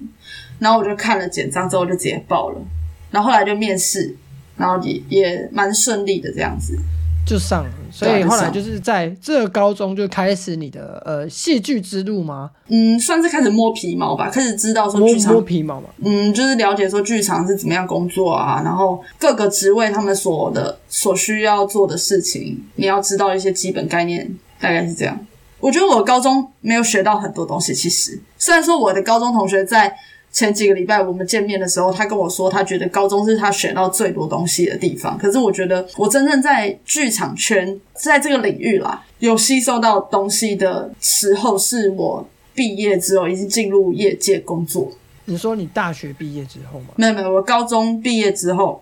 [0.60, 2.62] 然后我就看了简章之后就直接报了，
[3.10, 4.16] 然后后来就面试。
[4.58, 6.78] 然后也也蛮顺利的这样子，
[7.26, 12.50] 就上了，所以后来就是在这个高中就开始你的呃戏剧之路吗？
[12.68, 15.88] 嗯，算是开始摸皮毛吧，开始知道说摸剧场摸皮毛嘛。
[16.04, 25.18] 嗯，就是了解说剧场是怎么样工作啊，然后各个职位他们所的所需要做的事情，你要知道一些基本概念，大概是这样。
[25.60, 29.96] 我觉得我高中没有学到很多东西，其实虽然说我的高中同学在
[30.32, 44.92] 前几个礼拜我们见面的时候，他跟我说他觉得高中是他学到最多东西的地方，可是我觉得我真正在剧场圈，在这个领域啦，有吸收到东西的时候，是我毕业之后已经进入业界工作。
[45.26, 46.88] 你说你大学毕业之后吗？
[46.96, 48.82] 没有没有，我高中毕业之后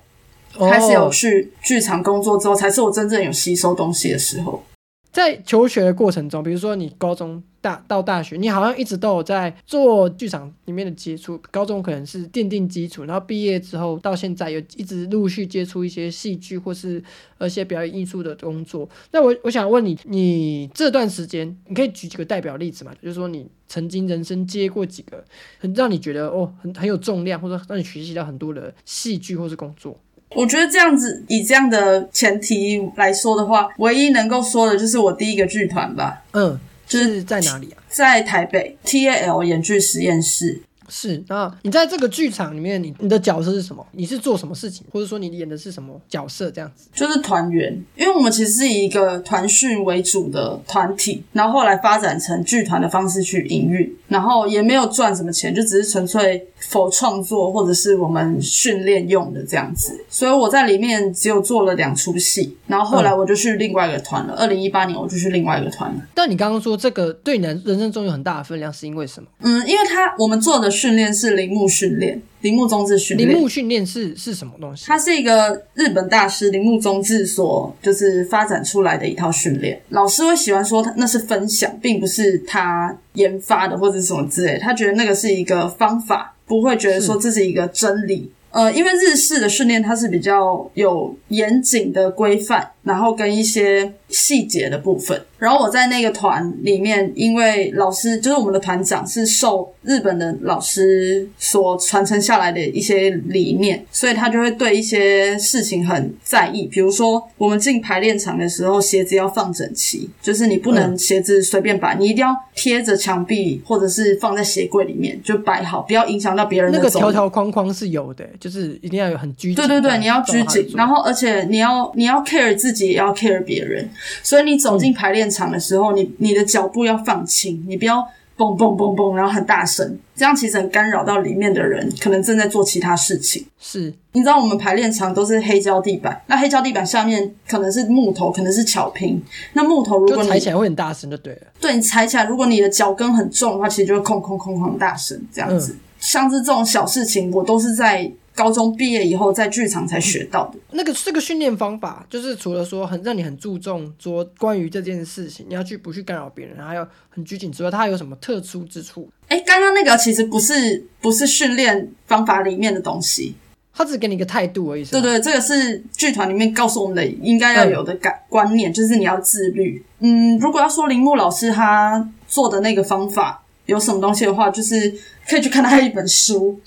[0.57, 4.63] 哦开始有去剧场工作之后，才是我真正有吸收东西的时候。
[5.11, 11.39] 在求学的过程中，比如说你高中大到大学，你好像一直都有在做剧场里面的接触。
[11.51, 17.03] 高中可能是奠定基础，然后毕业之后到现在有一直陆续接触一些戏剧或是
[17.37, 18.87] 呃一些表演艺术的工作。
[19.11, 22.91] 那我我想问你，你这段时间你可以举几个代表例子嘛？
[23.01, 25.23] 就是说你曾经人生接过几个
[25.59, 29.99] 很让你觉得哦很很有重量，或者让你学习到很多的戏剧或是工作。
[30.35, 37.77] 我觉得这样子，以这样的前提来说的话，唯一能够说的就是我第一个剧团吧，嗯，就就是在哪里啊？
[37.87, 40.59] 在台北 TAL 演剧实验室。
[40.89, 43.85] 是，那你在这个剧场里面，你你的角色是什么？
[43.91, 46.49] 你是做什么事情，或者说你演的是什么角色？
[46.51, 60.03] 这样子就是团员，因为我们其实是以一个团训为主的团体，然后后来发展成剧团的方式去营运，然后也没有赚什么钱，就只是纯粹否创作或者是我们训练用的这样子。
[60.09, 64.33] 所以我在里面只有做了两出戏，然后后来我就去另外一个团了。
[64.35, 66.01] 二零一八年我就去另外一个团了。
[66.13, 69.27] 但你刚刚说这个对你的人生中有很大的分量，是因为什么？
[69.41, 73.29] 嗯，因为他我们做的训练是铃木训练，铃木中志训练。
[73.29, 74.85] 铃木训练是是什么东西？
[74.87, 79.81] 它是一个日本大师铃木宗治所就是发展出来的一套训练。
[79.89, 84.57] 老师会喜欢说他那是分享，并不是他研发的或者什么之类。
[84.57, 88.31] 他觉得那个是一个方法，不会觉得说这是一个真理。
[88.51, 95.21] 呃，因为日式的训练它是比较有严谨的规范，然后跟一些细节的部分。
[95.37, 106.65] 然后我在那个团里面，因为老师就是我们的团长是受日本的老师所传承下来的一些理念，所以他就会对一些事情很在意。
[106.65, 119.55] 比如说，我们进排练场的时候，鞋子要放整齐，就是你不能鞋子随便摆，你一定要贴着墙壁或者是放在鞋柜里面就摆好，不要影响到别人的那个条条框框是有的，就是一定要有很拘谨。
[119.55, 123.89] 对对对，你要拘谨，然后后而且你要你要 care 自己，也要 care 别人。
[124.23, 133.45] 所以你走进排练场的时候，你你的脚步要放轻，你不要蹦蹦蹦蹦，然后很大声，这样其实很干扰到里面的人，可能正在做其他事情。
[133.59, 139.21] 是你知道我们排练场都是黑胶地板，那黑胶地板下面可能是木头，可能是巧拼。
[139.53, 141.41] 那木头如果你踩起来会很大声就对了。
[141.59, 145.75] 对你踩起来，如果你的脚跟很重的话，其实就会空空空空很大声这样子。
[145.99, 148.09] 像是这种小事情，我都是在
[148.39, 150.57] 高中毕业以后在剧场才学到的。
[150.71, 159.09] 那个这个训练方法，就是除了说很让你很注重说关于这件事情，你要去不去干扰别人，还有很拘谨之外，它还有什么特殊之处？
[159.27, 163.35] 哎，刚刚那个其实不是不是训练方法里面的东西，
[163.73, 164.85] 他只给你一个态度而已。
[164.85, 169.83] 对对，这个是剧团里面告诉我们的应该要有的感观念，就是你要自律。
[169.99, 174.93] 嗯，如果要说铃木老师他做的那个方法有什么东西的话，就是
[175.27, 176.59] 可以去看他一本书，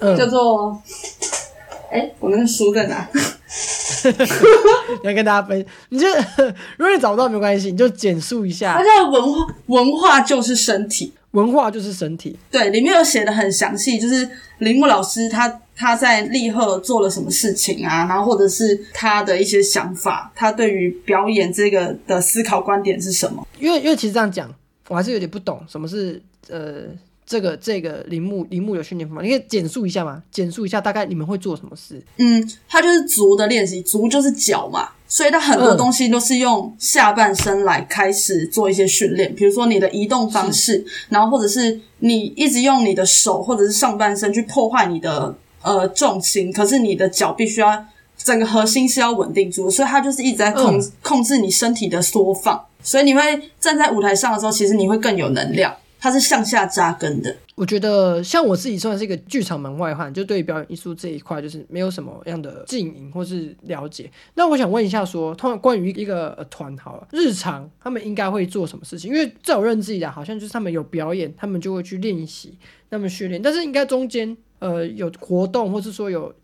[0.00, 0.80] 嗯，叫做。
[1.90, 3.08] 哎，我那个书在哪？
[5.02, 6.06] 你要跟大家分，你就
[6.78, 8.82] 如果你找不到没关系，你就简述一它下。
[8.84, 11.12] 叫文化，文化就是身体。
[11.32, 23.46] 文化就是身体，对，里面有写的很详细，就是铃木老师他他在立贺做了什么事情啊，然后或者是他的一些想法，他对于表演这个的思考观点是什么？
[23.60, 24.52] 因为因为其实这样讲，
[24.88, 26.86] 我还是有点不懂什么是呃
[27.30, 30.20] 这个这个铃木铃木有训练方法，你可以简述一下吗？
[30.32, 32.02] 简述一下大概你们会做什么事？
[32.16, 47.84] 嗯，它就是足的练习，足就是脚嘛，所以它很多嗯东西都是用下半身来开始做一些训练，比如说你的移动方式，然后或者是你一直用你的手或者是上半身去破坏你的呃重心，可是你的脚必须要
[48.16, 50.92] 整个核心是要稳定住，所以它就是一直在控、嗯。
[51.00, 53.20] 控制你身体的缩放，所以你会
[53.60, 57.36] 站在舞台上的时候，其实你会更有能量，它是向下扎根的。
[57.54, 64.10] 我觉得像我自己算是一个剧场门外汉，就对表演艺术这一块就是没有什么样的经营或是了解。
[64.34, 69.12] 那我想问一下说通常关于一个团好了，日常他们应该会做什么事情？
[69.12, 72.56] 因为在我认知以来，好像就是他们有表演，他们就会去练习，
[72.88, 76.34] 他们训练，但是应该中间呃有活动，或是说有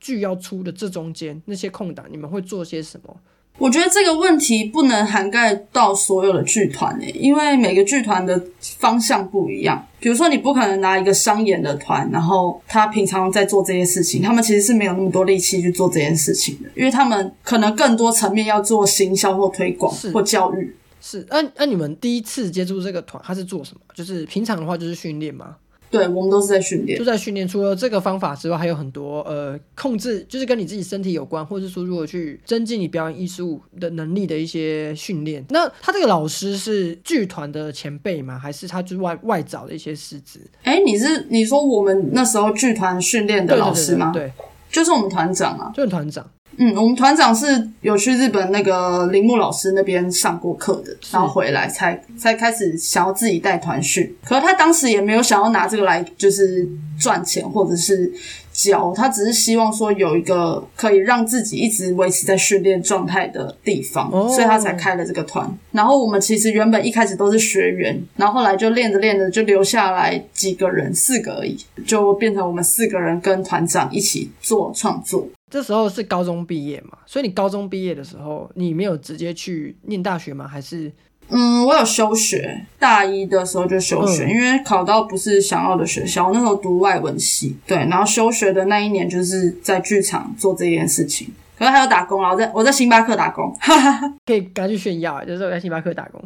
[0.00, 3.16] 剧要出的这中间那些空档，你们会做些什么？
[3.58, 9.86] 我觉得这个问题不能涵盖到所有的剧团诶，因为每个剧团的方向不一样。
[10.00, 20.74] 比如说，你不可能拿一个商演的团，然后他平常在做这些事情，他们其实是没有那么多力气去做这件事情的，因为他们可能更多层面要做行销或推广或教育。
[21.00, 23.80] 是，那、那你们第一次接触这个团，他是做什么？
[23.94, 25.56] 就是平常的话就是训练吗？
[25.94, 27.04] 对，我们都是在训练就。
[27.04, 35.44] 在训练，除了这个方法之外，还有很多呃控制，就是跟你自己身体有关，或者说如何去增进你表演艺术的能力的一些训练。
[35.50, 38.36] 那他这个老师是剧团的前辈吗？
[38.36, 44.10] 还是他就是外外找的一些师资哎，你是你说我们那时候剧团训练的老师吗？
[44.12, 44.32] 对对对
[44.72, 45.70] 就是我们团长啊。
[45.72, 46.28] 就是团长。
[46.58, 54.14] 嗯，我们团长是有去日本那个铃木老师那边上过课的，然后回来才才开始想要自己带团训。
[54.24, 58.12] 可是他当时也没有想要拿这个来就是赚钱或者是
[58.52, 65.48] 教，他只是希望说有一个可以让自己一直维持在训练状态的地方，哦所以他才开了这个团。
[65.72, 75.28] 然后我们其实原本一开始都是学员，然后后来就练着练着就留下来几个人，四个而已，就变成我们四个人跟团长一起做创作。
[75.54, 80.48] 这时候是高中毕业嘛，所以你高中毕业的时候，你没有直接去念大学吗？
[80.48, 80.90] 还是
[81.28, 86.26] 嗯，我有休学，大一的时候就休学，嗯因为考到不是想要的学校。
[86.26, 91.28] 我那时候读外文系，对，然后休学的那一年就是在剧场做这件事情。
[91.56, 94.12] 可是还有打工啊，我在我在星巴克打工，哈哈哈。
[94.26, 96.20] 可以赶紧去炫耀，就是我在星巴克打工。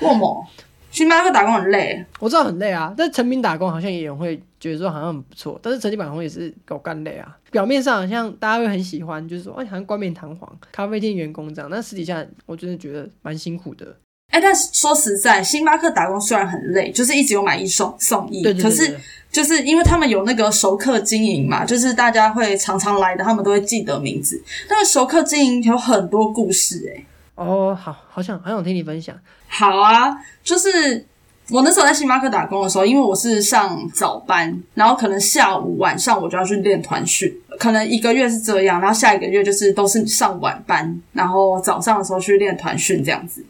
[0.00, 0.44] 为么？
[0.90, 7.36] 星巴克打工很累，我知道很累啊，但成品打工好像也会觉得说好像很不错，但是成品打工也是狗干累啊。
[7.50, 13.96] 表面上好像大家会很喜欢，就是说哎好像冠冕堂皇，咖啡店员工这样，但私底下我真的觉得蛮辛苦的。
[14.30, 18.96] 哎、但是说实在，星巴克打工虽然很累，就是一直有买一送送一，对对对可是
[19.30, 24.42] 就是因为他们有那个熟客经营嘛，就是大家会常常来的，他们都会记得名字。
[24.70, 27.04] 那个熟客经营有很多故事、哎。
[27.34, 29.14] 哦，好，好想好想听你分享。
[29.48, 31.06] 好啊，就是
[31.50, 43.44] 我那时候在星巴克打工的时候，因为我是上早班，然后可能下午晚上我就要去练团训，可能一个月是这样，然后下一个月就是都是上晚班，然后早上的时候去练团训这样子。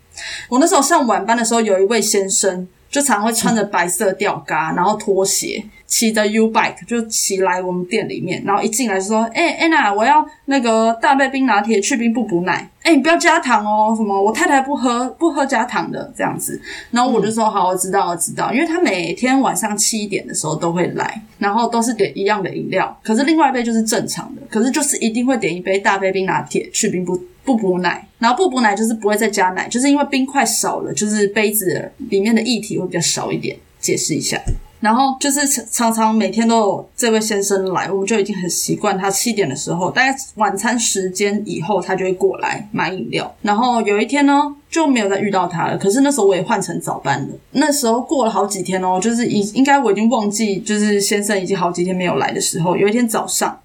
[0.49, 12.67] 我那时候上晚班的时候，有一位先生就常会穿着白色吊嘎，然后拖鞋，骑着 U bike 就骑来我们店里面，然后一进来就说：“哎、安娜，我要那个大杯冰拿铁，去冰不补奶。
[12.83, 16.59] 哎、你不要加糖哦，什么我太太不喝不喝加糖的这样子。”
[16.91, 33.55] 然后我就说：“好，我知道，我知道。”因为他每天晚上七点的时候都会来，然后都是点一样的饮料，可是另外一杯就是正常的，可是就是一定会点一杯大杯冰拿铁，去冰不不补奶，然后不补奶就是不会再加奶，就是因为冰块少了，就是杯子里面的液体会比较少一点。
[33.79, 34.41] 解释一下。
[34.83, 43.33] 然后就是常常每天都有这位先生来，我们就已经很习惯他七点的时候，大概晚餐时间以后，他就会过来买饮料。
[43.43, 45.79] 然后有一天呢，就没有再遇到他了。
[45.79, 53.57] 可是那时候我也换成早班了，那时候过了好几天哦，就是已应该我已经忘记，就是先生已经好几天没有来的时候，有一天早上。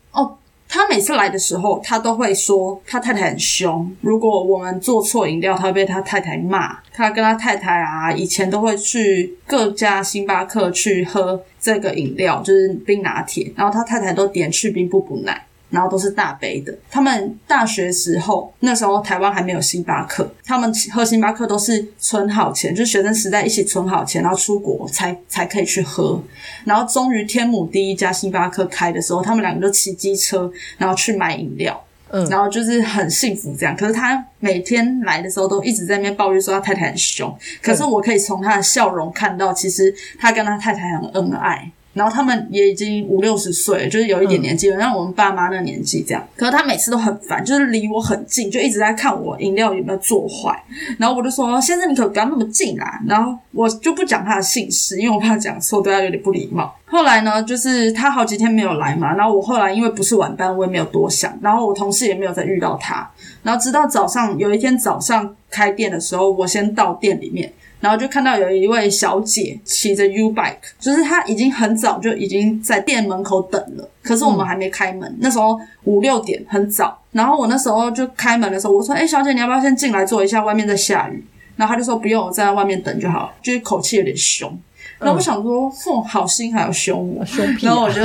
[0.70, 3.90] 他每次来的时候，他都会说他太太很凶。
[4.02, 6.78] 如果我们做错饮料，他会被他太太骂。
[6.94, 13.52] 他跟他太太啊，以前都会去各家星巴克去喝这个饮料，就是冰拿铁。
[13.56, 15.46] 然后他太太都点去冰不补奶。
[15.70, 16.74] 然后都是大杯的。
[16.90, 26.22] 他们大学时候，那时候台湾还没有星巴克，他们喝星巴克都是存好钱，就是学生时代一起存好钱，然后出国才才可以去喝。
[26.66, 31.84] 然后终于天母第一家星巴克开的时候，他们两个就骑机车，然后去买饮料。
[32.10, 41.70] 嗯然后就是很幸福这样，可是他每天来的时候都一直在那边抱怨说他太太很凶，可是我可以从他的笑容看到，其实他跟他太太很恩爱。
[41.98, 46.24] 然后他们也已经五六十岁，就是有一点年纪了，像我们爸妈那年纪这样。
[46.36, 50.64] 可是他每次都很烦，就是离我很近，就一直在看我饮料有没有做坏。
[51.00, 56.74] 然后我就说：“先生，你可不要那么近啦。”然后我就不讲他的姓氏，因为我怕讲错，对他有点不礼貌。
[56.86, 63.10] 后来呢，就是他好几天没有来嘛，然后我后来因为不是晚班，我也没有多想，然后我同事也没有再遇到他。
[63.44, 67.52] 然后直到早上有一天早上开店的时候，我先到店里面。
[67.80, 75.16] 然后就看到有一位小姐骑着 U bike，就是她已经很早就已经在店门口等了，可是我们还没开门。
[75.20, 77.00] 那时候五六点，很早。
[77.12, 80.44] 然后我那时候就开门的时候，我说：“哎，小姐，你要不要先进来坐一下？
[80.44, 81.24] 外面在下雨。”
[81.56, 84.52] 然后她就说：“不用，我在外面等就好。”就是口气有点凶。
[85.00, 87.90] 然后我想说：“哦，好心还要凶我。”凶屁、啊然后我！
[87.92, 88.02] 就，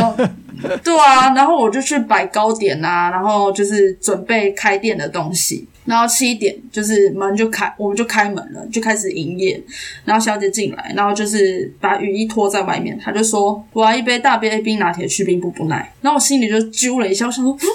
[0.84, 5.66] 对啊，然后我就去摆糕点啊，然后就是准备开店的东西。
[5.84, 9.62] 然后七点就是门就开，我们就开门了，就开始营业。
[10.04, 17.66] 然后小姐进来，然后就是把雨衣脱在外面，她就说：“我要一杯大杯冰拿铁去冰不不奶。”然后我心里就揪了一下，我想说：“嗯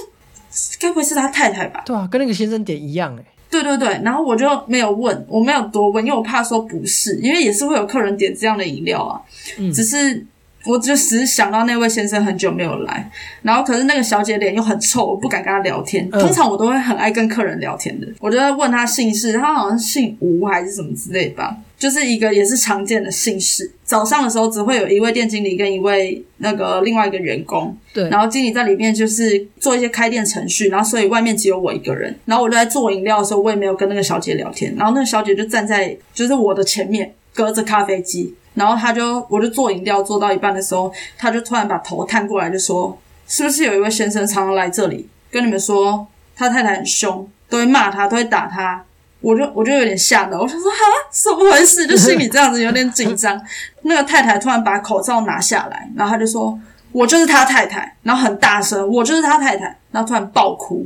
[0.80, 9.22] 该不会是他太太吧？”对啊，跟那个先生点一样哎、对对对，然后我就没有问，我没有多问，因为我怕说不是，因为也是会有客人点这样的饮料啊。
[9.58, 10.26] 嗯只是
[10.68, 13.10] 我就只是想到那位先生很久没有来，
[13.42, 16.08] 然后可是那个小姐脸又很臭，我不敢跟她聊天。
[16.12, 21.56] 嗯通常我都会很爱跟客人聊天的，我就在问她姓氏，她好像姓吴还是什么之类吧。
[21.78, 23.72] 就是一个也是常见的姓氏。
[23.84, 32.18] 早上的时候只会有一位店经理跟一位那个另外一个员工，对，然后经理在里面就是做一些开店程序，然后所以外面只有我一个人。
[32.26, 34.74] 然后我就在做饮料的时候，我也没有跟那个小姐聊天。
[34.76, 38.36] 然后那个小姐就站在就是我的前面，隔着咖啡机。
[38.56, 42.98] 然后他就我就做饮料做到一半的时候，他就突然把头探过来就说
[43.28, 48.84] ：“是不是有一位先生常常来这里跟你们说他太太很凶，都会骂他，都会打他？”
[49.22, 50.78] 我就我就有点吓到，我想说哈，
[51.12, 51.86] 怎么回事？
[51.86, 53.40] 就心里这样子有点紧张。
[53.84, 56.58] 那个太太突然把口罩拿下来，然后他就说
[56.92, 60.86] ：“我就是他太太。”然后很大声：“我就是他太太。”然后突然爆哭，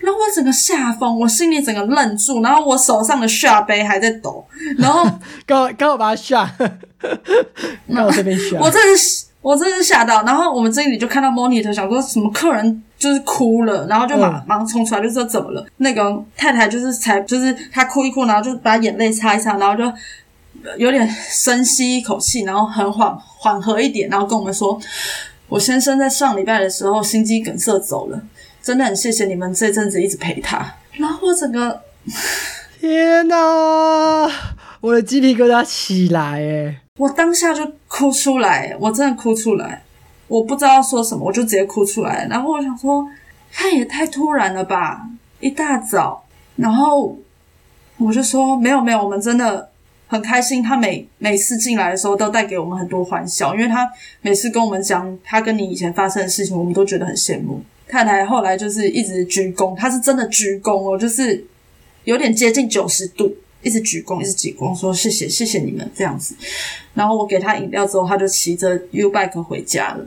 [0.00, 4.44] 然后我整个吓疯，我心里整个愣住，然后我手上的下杯还在抖，
[4.78, 5.04] 然后
[5.46, 6.50] 刚好刚好把他吓，
[7.94, 10.22] 刚好这边吓，我真的是我真是吓到。
[10.24, 15.66] 然后我们经理就看到 monitor，想说什么客人就是哭了，然后就马马上冲出来，就说怎么了？
[15.76, 19.92] 那个太太就是才就是她哭一哭，然后就把眼泪擦一擦，然后就
[20.76, 24.78] 有点深吸一口气，然后很缓缓和一点，然后跟我们说，
[25.48, 28.20] 我先生在上礼拜的时候心肌梗塞走了，
[28.62, 30.74] 真的很谢谢你们这阵子一直陪他。
[30.92, 31.80] 然后我整个
[32.80, 33.36] 天哪，
[34.80, 36.80] 我的鸡皮疙瘩起来哎！
[36.98, 39.82] 我当下就哭出来，我真的哭出来，
[40.28, 42.26] 我不知道说什么，我就直接哭出来。
[42.28, 43.06] 然后我想说，
[43.52, 45.08] 他也太突然了吧，
[45.40, 46.24] 一大早。
[46.56, 47.16] 然后
[47.96, 49.70] 我就说，没有没有，我们真的
[50.06, 50.62] 很开心。
[50.62, 53.90] 他每每次进来的时候都带给我们很多欢笑，因为他
[54.20, 57.62] 每次跟我们讲他跟你以前发生的事情，我们都觉得很羡慕。
[57.90, 61.44] 太太后来就是一直鞠躬，她是真的鞠躬哦，就是
[62.04, 63.34] 有点接近九十度。
[63.62, 66.34] 一直鞠躬，一直鞠躬，说谢谢，谢谢你们这样子。
[66.94, 70.06] 然后我给她饮料之后，她就骑着 U bike 回家了。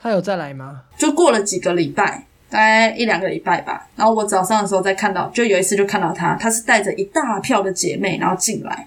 [0.00, 0.82] 她有再来吗？
[0.96, 3.88] 就过了几个礼拜，大概一两个礼拜吧。
[3.96, 8.86] 然后我早上的时候再看到，就有一次就看到她，她是带着一大票的姐妹然后进来。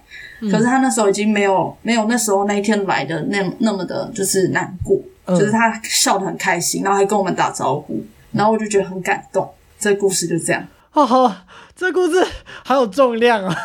[0.49, 4.97] 可是她那时候已经没有没有那时候那一天来的那那么的就是难过，
[5.37, 8.01] 就是她笑得很开心，然后还跟我们打招呼。
[8.35, 9.49] 然后我就觉得很感动。
[9.79, 10.67] 这故事就这样。
[10.93, 11.31] 哦吼，
[11.75, 12.25] 这故事
[12.63, 13.55] 好有重量啊！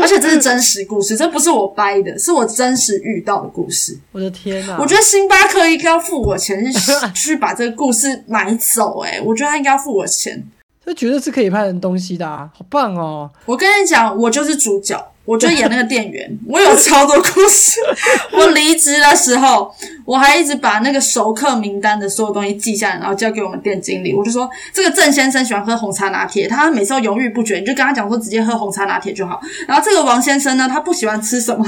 [0.00, 3.98] 而且这是真实故事，这不是我掰的，是我真实遇到的故事。
[4.12, 4.76] 我的天哪！
[4.78, 6.62] 我觉得星巴克应该要付我钱
[7.14, 9.00] 去把这个故事买走。
[9.00, 10.46] 哎，我觉得他应该要付我钱。
[10.88, 13.30] 那绝对是可以拍成东西的，啊，好棒哦！
[13.44, 15.12] 我跟你讲，我就是主角。
[15.26, 17.78] 我就演那个店员， 我有超多故事。
[18.32, 19.70] 我离职的时候，
[20.06, 24.14] 我还一直把那个熟客名单的所有东西记下来，然后交给我们店经理。
[24.14, 29.38] 我就说，这个郑先生喜欢喝红茶拿铁，他每次都犹豫不决，你就跟他讲说，直接喝红茶拿铁就好。
[29.66, 31.62] 然后这个王先生呢，他不喜欢吃什么，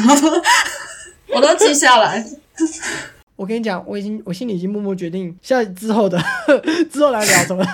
[1.29, 2.25] 我都记下来。
[3.41, 6.23] 我跟你讲，我已经我心里已经默默决定，下之后的
[6.93, 7.65] 之后来聊什么，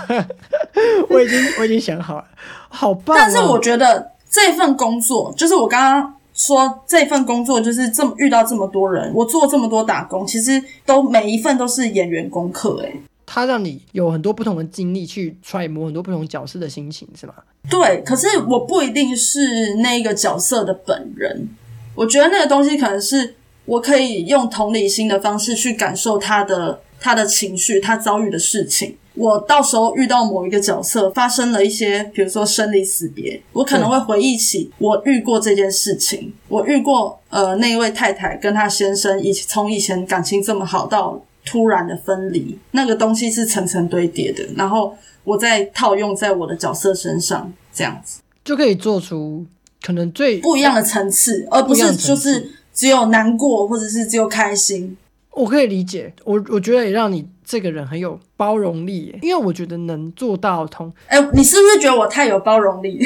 [1.10, 2.24] 我已经我已经想好了，
[2.68, 3.16] 好棒。
[3.18, 4.12] 但是我觉得。
[4.28, 12.76] 这份工作就是我刚刚说，这份工作就是这么遇到这么多人，我做这么多打工，其实都每一份都是演员功课。
[12.82, 17.34] 诶，他让你有很多不同的经历去揣摩很多不同角色的心情，是吗？
[17.70, 21.48] 对，可是我不一定是那个角色的本人，
[21.94, 23.34] 我觉得那个东西可能是
[23.66, 28.96] 我可以用同理心的方式去感受他的他的情绪，他遭遇的事情。
[29.14, 36.32] 我到时候遇到某一个角色发生了一些，比如说生离死别，我可能会回忆起我遇过这件事情。
[36.48, 44.44] 我遇过呃那一位太太跟她先生以从以前感情这么好到突然的分离，那个东西是层层堆叠的。
[44.54, 44.94] 然后
[45.24, 49.46] 我再套用在我的角色身上，这样子就可以做出
[49.80, 54.96] 可能最不一样的层次，而不是就是只有难过或者是只有开心。
[55.30, 57.26] 我可以理解，我我觉得也让你。
[57.48, 60.92] 这个人很有包容力，因为我觉得能做到同。
[61.06, 62.98] 哎，你是不是觉得我太有包容力？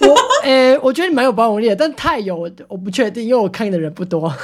[0.00, 4.34] 我， 哎，我觉得你蛮有包容力的，但太有我不确定，因为我看的人不多。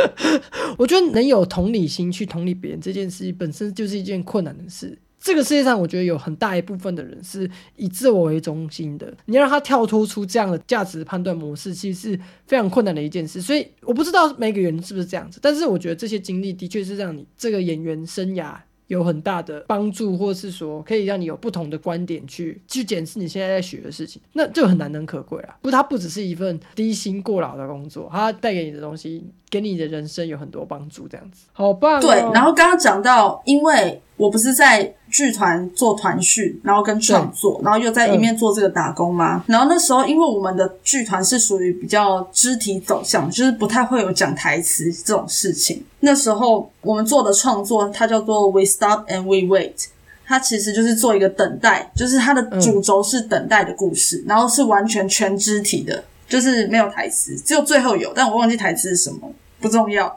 [0.78, 4.96] 我觉得能有同理心去同理别人这件事情本身就是一件困难的事。
[5.22, 9.14] 这个世界上，我觉得有很大一部分的人是以自我为中心的。
[9.26, 13.40] 你让他跳脱出这样的价值判断模式，其实是非常困难的一件事。
[13.40, 18.56] 所以我不知道每个人是不是这样子，但是我觉得这些经历的确是让你这个演员生涯。
[18.88, 25.56] 有很大的帮助，或是说可以让你有不同的观点去去检视你现在在学的事情，那就很难能可贵啊！
[25.62, 32.02] 不，它不只是一份低薪过劳的工作，它带给你的东西，给你的人生有很多帮助，这样子好棒。
[32.02, 34.02] 对，然后刚刚讲到，因为。
[34.22, 39.42] 我不是在剧团做团训，然后跟创作，然后又在一面做这个打工吗？
[39.48, 45.84] 然后那时候，因为我们的剧团是属于比较肢体走向，就是不太会有讲台词这种事情。
[45.98, 49.86] 那时候我们做的创作，它叫做 We Stop and We Wait，
[50.24, 59.28] 它其实就是做一个等待，就是它的主轴是等待的故事，然后是完全全肢体的，就是没有台词，只有最后有，但我忘记台词是什么，
[59.60, 60.16] 不重要。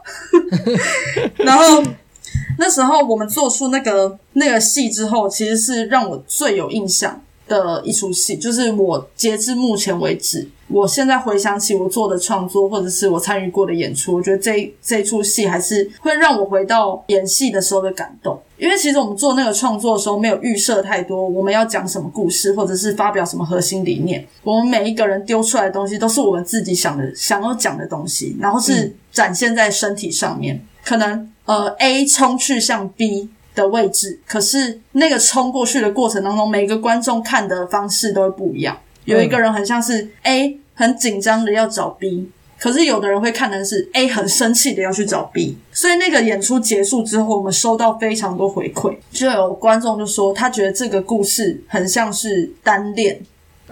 [1.38, 1.82] 然后。
[2.58, 18.40] 那时候我们做出那个那个戏之后，其实是让我最有印象的一出戏，就是我截至目前为止，我现在回想起我做的创作或者是我参与过的演出，我觉得这这出戏还是会让我回到演戏的时候的感动。
[18.56, 24.26] 因为其实我们做那个创作的时候，没有预设太多我们要讲什么故事，或者是发表什么核心理念。
[24.42, 31.30] 我们每一个人丢出来的东西，都是我们自己想的、想要讲的东西，然后是展现在身体上面，可能。
[31.46, 38.76] 呃，A 冲去向 B 的位置，可是那个冲过去的过程当中，每个观众看的方式都会不一样。
[39.04, 42.28] 有一个人很像是 A 很紧张的要找 B，
[42.58, 53.18] 可是有的人会看的是 A 很生气的要去找 B，所以那个演出结束之后，我们收到非常多回馈，就有观众就说他觉得这个故事很像是单恋。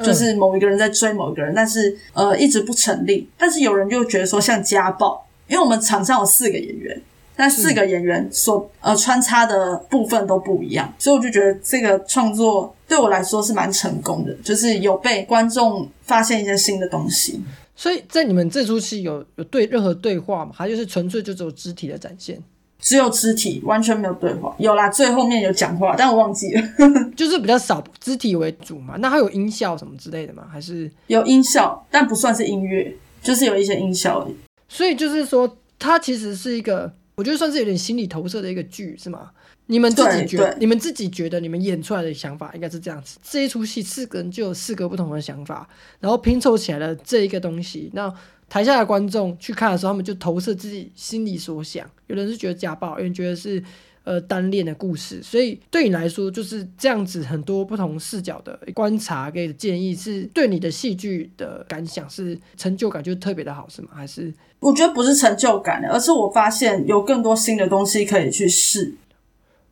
[0.02, 3.30] 就是某一个人在追某一个人，但是呃一直不成立。
[3.38, 7.00] 但是有人就觉得说像家暴，因为我们场上有四个演员，
[7.36, 17.40] 但四个演员所呃穿插的部分都不一样，所以我就觉得这个创作对我来说是蛮成功的，就是有被观众发现一些新的东西。
[17.76, 20.52] 所以在你们这出戏有有对任何对话吗？
[20.54, 22.40] 还就是纯粹就只有肢体的展现？
[22.80, 24.54] 只有肢体，完全没有对话。
[24.58, 26.62] 有啦，最后面有讲话，但我忘记了。
[27.16, 28.94] 就是比较少肢体为主嘛。
[28.98, 30.46] 那还有音效什么之类的吗？
[30.52, 34.34] 还是有音效，但不算是音乐，就是有一些音效而已。
[34.68, 39.30] 所以就是说，它其实是一个，我觉得算是有点心理投射的一个剧，是吗？
[39.66, 43.18] 你们自己觉得，你们自己觉得，你们演出来的想法应该是这样子。
[43.22, 45.68] 这一出戏四个人就有四个不同的想法，
[46.00, 47.90] 然后拼凑起来了这一个东西。
[47.94, 48.12] 那
[48.48, 51.88] 台下的观众去看的时候，他们就投射自己心里所想。
[52.08, 53.62] 有人是觉得家暴，有人觉得是
[54.04, 55.20] 呃单恋的故事。
[55.22, 63.88] 所以对你来说，就是这样子很多不同视角的观察给的建议，是对你的戏剧的感想是成就感就特别的好，是吗？
[63.94, 68.94] 还是我觉得不是成就感，而是我发现有更多新的东西可以去试。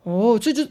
[0.03, 0.67] 哦，这就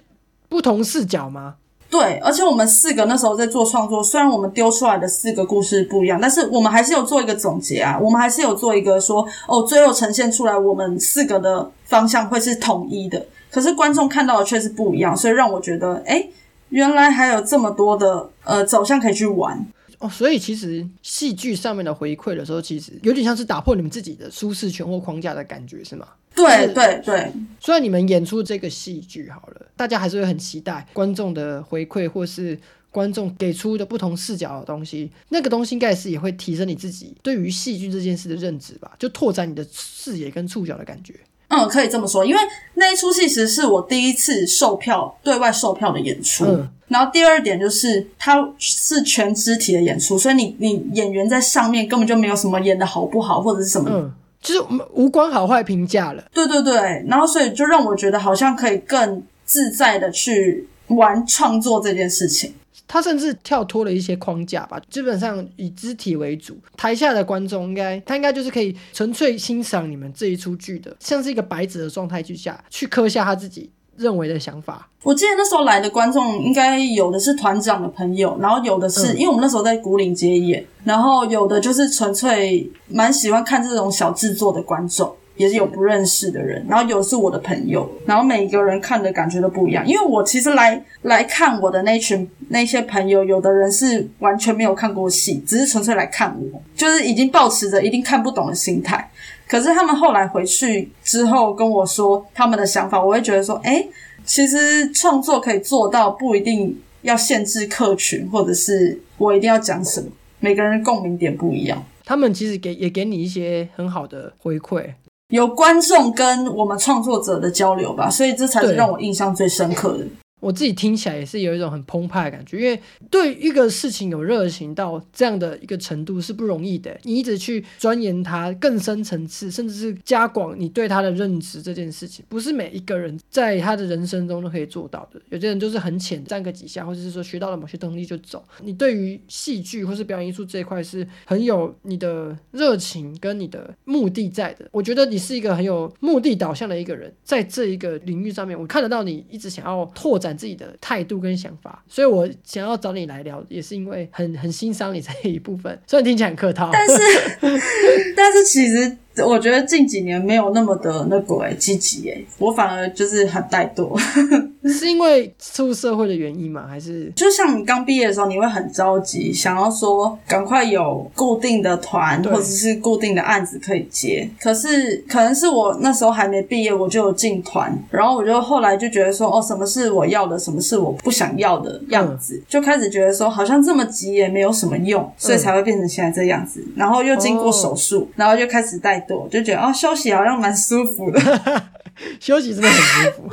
[0.48, 1.56] 不同视角吗？
[1.88, 16.26] 对，而且我们四个那时候在做创作，虽然我们丢出来的四个故事不一样，但是我们还是有做一个总结啊，我们还是有做一个说，哦，最后呈现出来我们四个的方向会是统一的，可是观众看到的却是不一样，所以让我觉得，哎，
[16.70, 19.62] 原来还有这么多的呃走向可以去玩。
[19.98, 26.09] 哦，所以其实戏剧上面的回馈的时候，其实有点像是打破你们自己的舒适圈或框架的感觉，是吗？
[26.34, 27.30] 对对对。
[27.61, 32.59] 虽然你们演出这个戏剧好了，大家还是会很期待观众的回馈，或是
[32.90, 35.11] 观众给出的不同视角的东西。
[35.28, 41.14] 那个东西应该是也会提升你自己对于戏剧这件事的认知吧，就拓展你的视野跟触角的感觉。
[41.53, 42.40] 嗯，可以这么说，因为
[42.74, 46.46] 那一出戏其实是我第一次售票对外售票的演出。
[46.46, 56.24] 嗯，然后第二点就是它是全肢体的演出，所以你你演员在上面根本就没有什么演的好不好或者是什么，嗯，就是无关好坏评价了。
[56.32, 62.55] 对对对，然后所以就让我觉得好像可以更自在的去玩创作这件事情。
[62.93, 66.55] 他甚至跳脱了一些框架吧，基本上以肢体为主。
[66.76, 74.90] 台下的观众应该，他应该就是可以纯粹欣赏你们这一出剧的，像是一个白纸的状态之下去刻下他自己认为的想法。
[75.05, 85.16] 我记得那时候来的观众应该有的是团长的朋友，然后有的是因为我们那时候在古岭街演，然后有的就是纯粹蛮喜欢看这种小制作的观众。
[85.43, 89.84] 也是有不认识的人，然后有是我的朋友，然后每个人看的感觉都不一样。
[89.84, 99.11] 因为我其实来来看我的那群那些朋友，有的人是完全没有看过戏，只是纯粹来看我，就是已经抱持着一定看不懂的心态。
[99.49, 103.84] 可是他们后来回去之后跟我说他们的想法，我会觉得说，哎，
[104.24, 110.07] 其实创作可以做到不一定要限制客群，或者是我一定要讲什么，
[110.38, 111.84] 每个人共鸣点不一样。
[112.05, 114.84] 他们其实给也给你一些很好的回馈。
[115.33, 120.05] 有观众跟我们创作者的交流吧，所以这才是让我印象最深刻的。
[120.43, 126.99] 我自己听起来也是有一种很澎湃的感觉，因为对一个事情有热情到这样的一个程度是不容易的。
[127.05, 135.22] 你一直去钻研它更深层次，甚至是加广你对它的认知，这件事情不是每一个人在他的人生中都可以做到的。
[135.30, 138.45] 有些人就是很浅，站个几下，或者是说学到了某些东西就走。
[138.62, 144.68] 你对于戏剧或是表演艺术这一块是很有你的热情跟你的目的在的。
[144.72, 150.32] 我觉得你是一个很有目的导向的一个人，在这一个领域上面，我看得到你一直想要拓展。
[150.37, 155.78] 自己的态度跟想法，所以我想要找你来聊，也是因为很很欣赏你这一部分。
[155.87, 156.95] 虽然听起来很客套，但是
[158.16, 158.97] 但是其实。
[159.26, 163.98] 我觉得近几年没有那么的那个哎积极哎，我反而就是很怠惰，
[164.72, 166.66] 是因为出社会的原因吗？
[166.66, 174.26] 还是就像你刚毕业的时候，你会很着急，想要说赶快有固定的团或者是固定的案子可以接。
[174.40, 186.64] 可是可能是我那时候还没毕业，我就有进团，然后我就后来就觉得说，哦，什么是我要的，什么是我不想要的样子，就开始觉得说，好像这么急也没有什么用，所以才会变成现在这样子。
[186.74, 189.01] 然后又经过手术，然后就开始带。
[189.11, 191.20] 我就觉得哦，休息好像蛮舒服的，
[192.20, 193.30] 休息真的很舒服。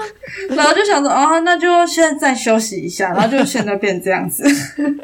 [0.55, 4.43] 然后就想着啊，那就现在再休息一下，然后就现在变这样子。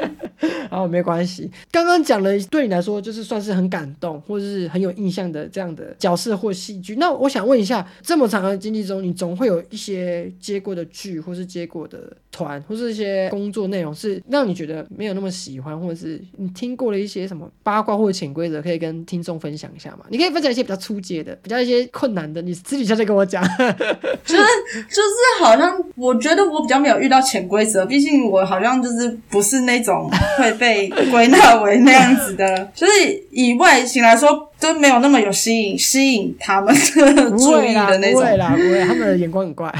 [0.70, 1.50] 哦，没关系。
[1.72, 6.96] 刚刚讲了，对你来说就是算是很感动，或者是很有印象的这样的角色或戏剧。
[6.96, 20.06] 那我想问一下，这么长的经历中，你总会有一些接过的剧，或是接过的团或是一些工作内容是让你觉得没有那么喜欢，或者是你听过了一些什么八卦或者潜规则，可以跟听众分享一下吗？
[20.10, 23.45] 你可以分享一些比较粗阶的，比较一些困难的，你私底下再跟我讲。
[24.26, 24.44] 就是
[24.90, 32.92] 就是好像我觉得我比较没有遇到潜规则，毕竟我好像就是不是那种会被归纳为那样子的，就是
[33.32, 34.52] 以外形来说。
[34.60, 39.74] 都没有那么有吸引吸引他们的注意的那种，不会啦，不会，他们的眼光很怪。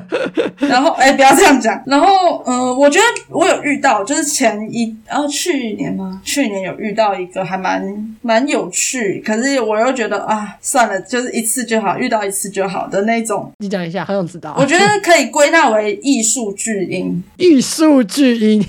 [0.58, 1.82] 然后，哎，不要这样讲。
[1.86, 6.20] 然后，嗯，我觉得我有遇到，就是前一，然后去年吗？
[6.24, 7.82] 去年有遇到一个还蛮
[8.22, 13.50] 蛮有趣，可是我又觉得啊，算了，就是一次就好，遇到一次就好的那种。
[13.58, 14.54] 你讲一下，很想知道。
[14.58, 17.22] 我觉得可以归纳为艺术巨婴。
[17.36, 18.64] 艺术巨婴。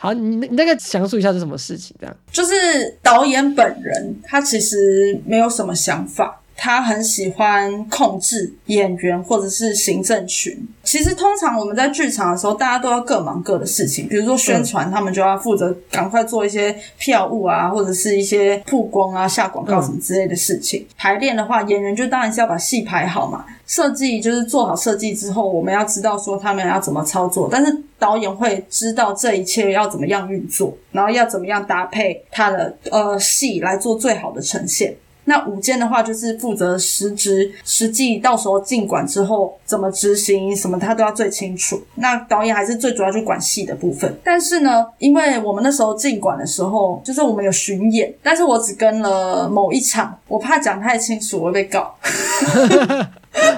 [0.00, 1.94] 好，你你那个详述一下是什么事情？
[2.00, 2.54] 这样就是
[3.02, 10.54] 导演本人，他其实没有什么想法，他很喜欢控制演员或者是行政群。
[10.84, 20.86] 其实通常我们在剧场的时候，大家都要各忙各的事情，比如说宣传，他们就要负责赶快做一些票务啊，或者是一些曝光啊、下广告什么之类的事情。
[20.98, 23.46] 排练的话，演员就当然是要把戏排好嘛。
[23.66, 34.94] 设计就是做好设计之后，我们要知道说他们要怎么操作，但是导演会知道这一切要怎么样运作，然后要怎么样搭配他的呃戏来做最好的呈现。
[35.24, 41.80] 那午间的话，就是负责实职实际到时候进馆之后怎么执行什么，他都要最清楚。
[41.96, 44.18] 那导演还是最主要就管戏的部分。
[44.24, 51.94] 但是呢，因为我们那时候进馆的时候，就是我们有巡演，但是我只跟了某一场，我怕讲太清楚会被告。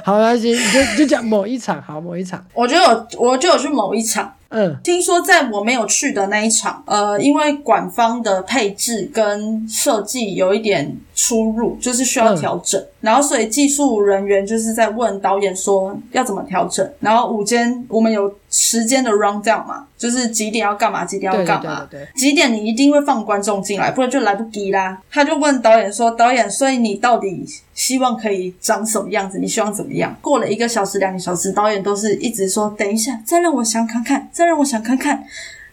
[0.04, 4.34] 好，那行，你就就讲某一场，好，某一场，我就有，我就有去某一场。
[4.54, 12.82] 嗯，听说在我没有去的那一场，呃，因为馆方的配置跟设计有一点出入，就是需要调整。
[13.00, 16.88] 然后，所以技术人员就是在问导演说要怎么调整。
[17.00, 24.98] 然后午间我们有时间的 run down 嘛，就是几点要干嘛，几点要干嘛，几点你一定会放观众进来，不然就来不及啦。
[25.10, 27.44] 他就问导演说：“导演，所以你到底
[27.74, 29.38] 希望可以长什么样子？
[29.38, 35.24] 你希望怎么样？”过了一个小时、两个小时，导演都是一直说：“等一下，再让我想看看，再让我想看看。”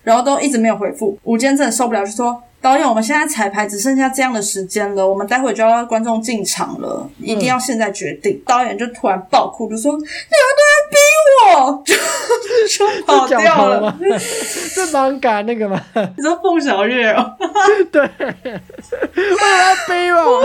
[0.03, 1.17] 然后都一直没有回复。
[1.23, 2.41] 午间真的受不了，就说。
[2.61, 8.41] 导演，我们现在彩排只剩下这样的时间了，我们待会就要观众进场了，一定要现在决定。
[8.45, 10.07] 导演就突然爆哭，就说：“你们
[10.57, 10.97] 都在逼
[11.55, 11.95] 我！”就
[12.67, 13.97] 就跑掉了。
[14.75, 15.81] 这蛮赶 那个吗？
[16.17, 17.33] 你说凤小岳哦？
[17.91, 20.43] 对，为什么要逼我？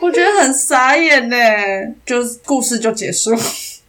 [0.00, 1.36] 我觉得很傻眼呢，
[2.06, 3.36] 就故事就结束。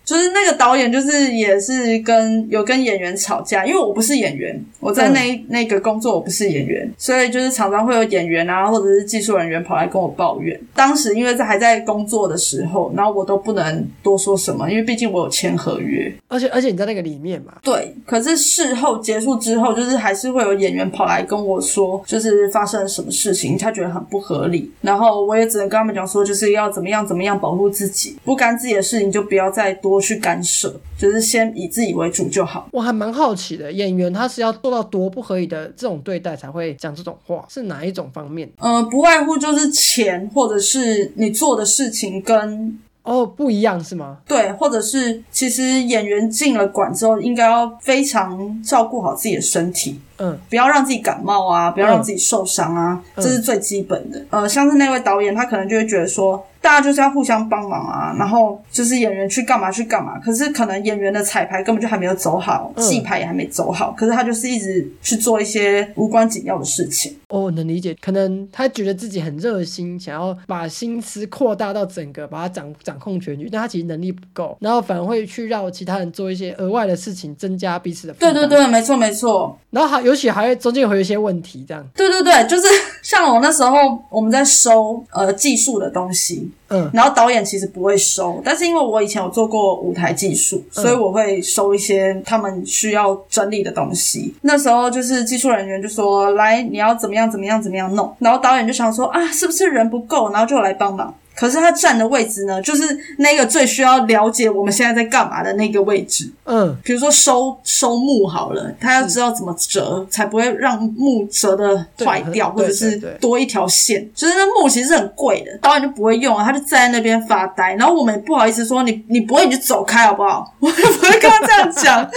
[0.09, 10.59] 就是那个导演，就是也是跟有跟演员吵架，因为我不是演员，我在那那个工作我不是演员，所以就是常常会有演员啊，或者是技术人员跑来跟我抱怨。
[10.73, 17.53] 当时因为在还在工作的时候，然后我都不能多说什么，因为毕竟我有签合约，而且而且你在那个里面嘛。
[17.61, 29.98] 对，可是事后结束之后，就是还是会有演员跑来跟我说，就是发生了什么事情，他觉得很不合理，然后我也只能跟他们讲说，就是要怎么样怎么样保护自己，不干自己的事情就不要再多。
[29.99, 32.67] 去干涉，就是先以自己为主就好。
[32.71, 38.49] 我还蛮好奇的，演员他是要做到多不合理的这种对待才会讲这种话，是哪一种方面？
[38.59, 44.17] 呃，不外乎就是钱，或者是你做的事情跟哦不一样是吗？
[44.27, 49.99] 对，或者是其实演员进了馆之后，应该要非常照顾好自己的身体。
[50.21, 54.21] 嗯，不要让自己感冒啊，不要让自己受伤啊，这是最基本的。
[54.29, 60.19] 呃，像是那位导演，他可能就会觉得说，大家就是要互相帮忙啊，然后就是演员去干嘛去干嘛。
[60.19, 67.15] 可是可能演员的彩排根本就还没有走好，戏排也还没走好，可是他就是一直去做一些无关紧要的事情。
[67.29, 78.13] 哦，能理解，可能他觉得自己很热心，想要把心思扩大到整个，把它掌掌控全局，但他其实能力不够，然后反而会去让其他人做一些额外的事情，增加彼此的。
[78.13, 79.57] 对对对，没错没错。
[79.69, 81.85] 然后还尤其还会中间会有一些问题，这样。
[81.95, 82.67] 对对对，就是
[83.03, 83.77] 像我那时候
[84.09, 94.33] 我们在收呃技术的东西，嗯，然后导演其实不会收，但是因为我以前有做过舞台技术，所以我会收一些他们需要整理的东西。
[94.41, 101.13] 那时候就是技术人员就说：“来，你要怎么样怎么样怎么样弄。”然后导演就想说：“啊，是不是人不够？”然后就来帮忙。
[101.39, 102.83] 可是他站的位置呢，就是
[103.19, 106.29] 那个最需要了解我们现在在干嘛的那个位置。
[106.43, 114.05] 嗯，比如说收收木好了，他要知道怎么折，才不会让木折的坏掉，或者是多一条线。
[114.13, 117.73] 就是那木其实很贵的，导演就不会用啊，他就站在那边发呆。
[117.75, 120.51] 然后我们也不好意思说你你不会你就走开好不好？
[120.59, 122.11] 我也不会跟他这样讲，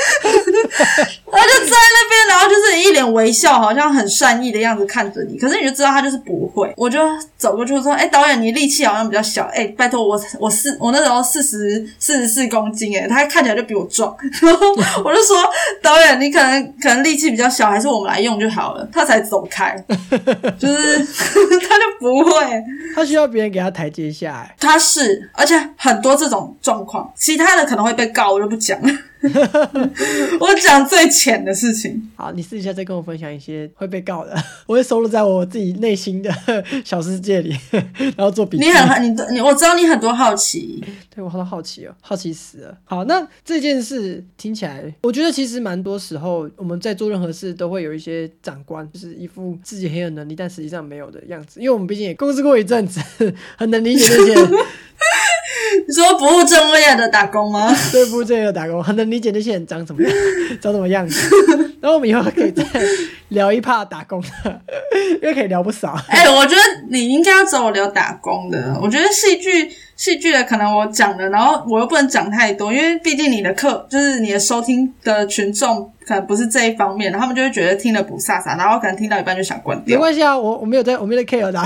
[1.38, 6.72] 他就站在那边，然后就是一脸脸微笑，好像很善意的样子看着你，可是你就知道他就是不会。
[6.76, 7.00] 我就
[7.36, 14.14] 走过去说：“哎，导演，你力气好像比较小，哎，拜托我，我四我那时候四十四十四公斤，哎，他看起来就比我壮。
[14.42, 14.66] 然后
[15.04, 15.36] 我就说，
[15.82, 18.88] 导演，你可能可能力气比较小，还是我们来用就好了。
[18.92, 19.76] 他才走开，
[20.58, 20.98] 就是
[21.68, 22.62] 他就不会，
[22.94, 24.32] 他需要别人给他台阶下。
[24.46, 28.88] 哎，他是，而且很多这种状况，其他的可能会被告，我就不讲了。
[30.40, 32.10] 我讲最浅的事情。
[32.16, 34.34] 好，你私底下再跟我分享一些会被告的，
[34.66, 36.30] 我会收录在我自己内心的
[36.84, 37.56] 小世界里，
[38.16, 38.64] 然后做笔记。
[38.64, 40.82] 你很你你，我知道你很多好奇，
[41.14, 42.76] 对我好多好奇哦，好奇死了。
[42.84, 51.60] 好，那这件事听起来，我觉得其实蛮多时候我们在做任何事都会有一些长官，就是一副自己很有能力，但实际上没有的样子。
[51.60, 53.00] 因为我们毕竟也共事过一阵子，
[53.56, 54.56] 很能理解那些。
[55.86, 57.74] 你说不务正业的打工吗？
[57.92, 60.12] 对，不务正业的打工，很能理解那些人长什么样，
[60.60, 61.72] 长什么样子。
[61.80, 62.64] 然后我们以后可以再
[63.30, 64.60] 聊一趴打工的，
[65.20, 65.98] 因为可以聊不少。
[66.08, 68.78] 哎，我觉得你应该要找我聊打工的。
[68.80, 79.96] 我觉得戏剧戏剧的可能我讲的，然后我又不能讲太多，因为毕竟你的课就是你的收听的群众可能不是这一方面，然后他们就会觉得听了不飒飒，然后可能听到一半就想关掉。
[79.96, 81.60] 没关系啊，我我没有在，我没有在 care 的。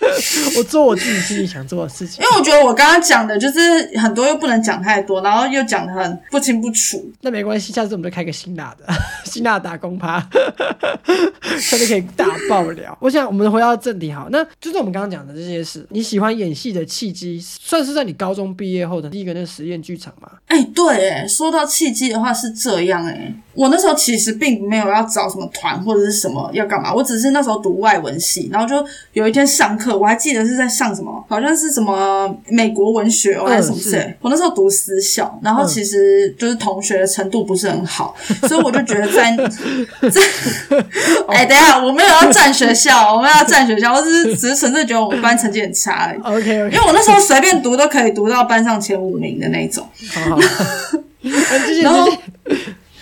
[0.58, 7.10] 我做我自己心里想做的事情，因为我觉得我刚刚讲的就是很多又不能讲太多，然后又讲的很不清不楚。
[7.20, 8.86] 那没关系，下次我们就开个辛辣的
[9.24, 10.20] 辛辣打工趴，
[11.58, 12.96] 下次可以大爆聊。
[13.00, 15.86] 我想我们回到正题，好，那就是我们刚刚讲的这些事。
[15.90, 20.30] 你喜欢演戏的契机，算是在你高中毕业后的第一个那个实验剧场吗？
[20.46, 29.96] 哎，对，哎，说到契机的话是这样，哎，我那时候其实并没有要找什么团或者是什么要干嘛，我只是那时候读外文系，然后就有一天上课。
[29.96, 34.14] 我还记得是在上什么，好像是什么美国文学还是什么之类。
[34.20, 38.14] 我那时候读私校，然后其实就是同学的程度不是很好，
[38.48, 39.36] 所以我就觉得在
[40.10, 40.20] 在
[41.28, 46.12] 哎，等下我没有要占学校，我们要占学校，我只是只是纯粹觉得我们班成绩很差。
[46.24, 49.86] OK 因为我那时候随便读都可以读到班上前五名的那种。
[50.12, 50.38] 好，
[51.82, 52.10] 然后。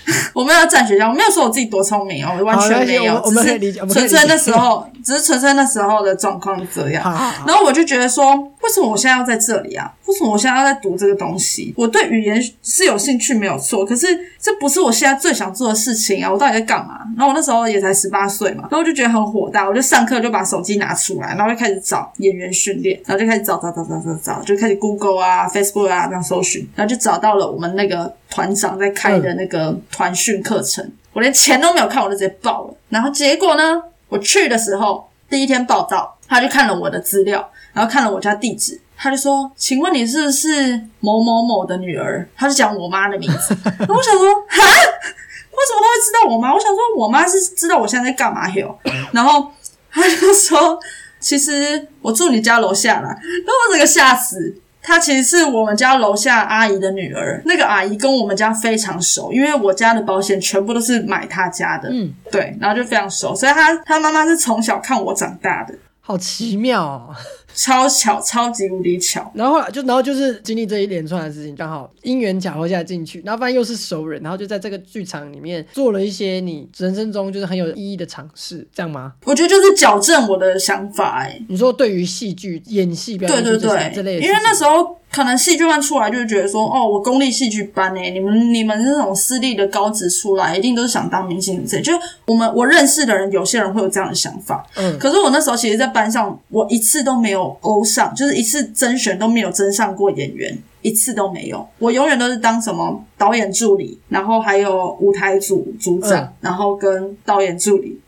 [0.34, 7.02] 我没有占学校，我没有说我自己多聪明哦，我完全没有，只是纯粹那时候， 只是纯粹那时候的状况这样。
[7.46, 9.92] 然后我就觉得说，为什么我现在要在这里啊？
[10.06, 11.72] 为什么我现在要在读这个东西？
[11.76, 14.06] 我对语言是有兴趣，没有错，可是
[14.40, 16.30] 这不是我现在最想做的事情啊！
[16.30, 17.00] 我到底在干嘛？
[17.16, 30.90] 然后我那时候也才十八岁嘛，然后我就觉得很火大，我就上课就把手机拿出来，然后就开始找演员训练，然后就开始找找找找找找，就开始 Google 啊、Facebook 啊这样搜寻，然后就找到了我们那个团长在开的那个团训课程。
[31.12, 32.74] 我连钱都没有看，我就直接报了。
[32.88, 38.80] 然后结果呢，我去的时候第一天报道，他就看了我的资料，然后看了我家地址。
[38.96, 43.52] 他就说：“请问你是不是某某某的女儿？”他就讲我妈的名字。
[43.66, 48.78] 我想说：“哈，为什么他会知道我妈？”我想说：“我妈是知道我现在在干嘛哟。”
[49.12, 49.50] 然后
[49.90, 50.78] 他就说
[51.18, 54.56] ：“其实我住你家楼下啦。”然后我整个吓死。
[54.82, 57.40] 她其实是我们家楼下阿姨的女儿。
[57.46, 61.88] 那个阿姨跟我们家非常熟，因为我家的保险全部都是买她家的。
[61.90, 65.74] 嗯，对，然后就非常熟，所以她她妈妈是从小看我长大的。
[66.00, 67.14] 好奇妙哦。
[67.54, 69.30] 超巧，超级无敌巧。
[69.34, 79.12] 然后后来就，然后就是经历这一连串的事情，刚好因缘巧合下进去，然后发现又是熟人，然后就在这个剧场里面做了一些你人生中就是很有意义的尝试，这样吗？
[79.24, 81.20] 我觉得就是矫正我的想法。
[81.22, 84.96] 哎，你说对于戏剧演戏，对对对，这类，因为那时候。
[85.12, 91.82] 可能戏剧班出来就是觉得说，哦，我公立戏剧班诶，你们你们那种私立的高职出来，一定都是想当明星之类。
[91.82, 91.92] 就
[92.24, 94.66] 我们我认识的人，有些人会有这样的想法。
[94.76, 94.98] 嗯。
[94.98, 101.68] 可是我那时候其实，在班上，我一次都没有欧上，就是一次甄选都没有甄上过演员，一次都没有。
[101.78, 108.00] 我永远都是当什么导演助理，然后还有舞台组组长，然后跟导演助理。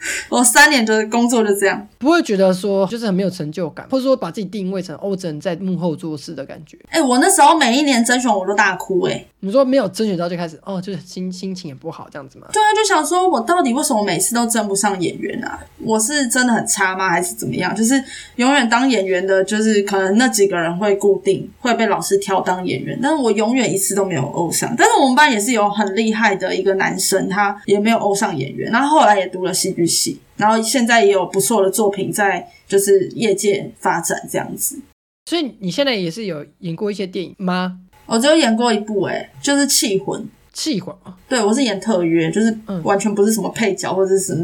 [0.28, 6.78] 我三年的工作就这样，不会觉得说就是很没有成就感，或者说把自己定位成欧真在幕后做事的感觉。
[6.88, 9.24] 哎，我那时候每一年甄选我都大哭哎。
[9.42, 12.46] 你说没有甄选到就开始哦，就是心心情也不好这样子吗？
[12.52, 15.58] 对啊，就想说我到底为什么每次都争不上演员啊？
[15.82, 17.08] 我是真的很差吗？
[17.08, 17.74] 还是怎么样？
[17.74, 17.94] 就是
[18.36, 24.74] 永远当演员的，就是可能那几个人会固定会被老师挑当演员，但是我永远一次都没有欧上。
[24.76, 34.80] 但是我们班也是有很厉害的一个男生，他也没有欧上演员，然后后来也读了戏剧系，然后现在也有不错的作品在就是业界发展这样子。
[35.28, 37.80] 所以你现在也是有演过一些电影吗？
[38.06, 40.22] 我只有演过一部，哎，就是《气魂》。
[40.52, 44.34] 气魂啊，对我是演特约，就是完全不是什么配角或者是，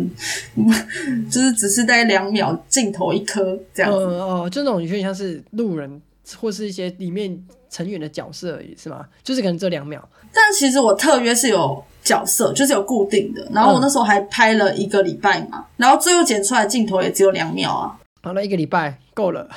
[1.29, 3.99] 就是只是大概两秒镜头一颗这样子。
[3.99, 6.01] 哦，就那种有点像是路人
[6.37, 7.37] 或是一些里面
[7.71, 9.05] 成员的角色而已，是吗？
[9.23, 10.07] 就是可能这两秒。
[10.33, 11.85] 但其实我特约是有。
[12.07, 13.45] 角色，就是有固定的。
[13.53, 17.99] 然后我那时候还拍了一个礼拜嘛，然后最后剪出来的镜头也只有两秒啊。
[18.23, 19.49] 好了，一个礼拜够了。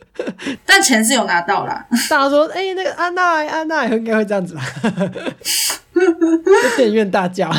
[0.66, 1.86] 但钱是有拿到啦。
[2.10, 4.62] 大家说，哎、那个安娜，安娜应该会这样子吧？
[5.94, 7.50] 在电影院大叫。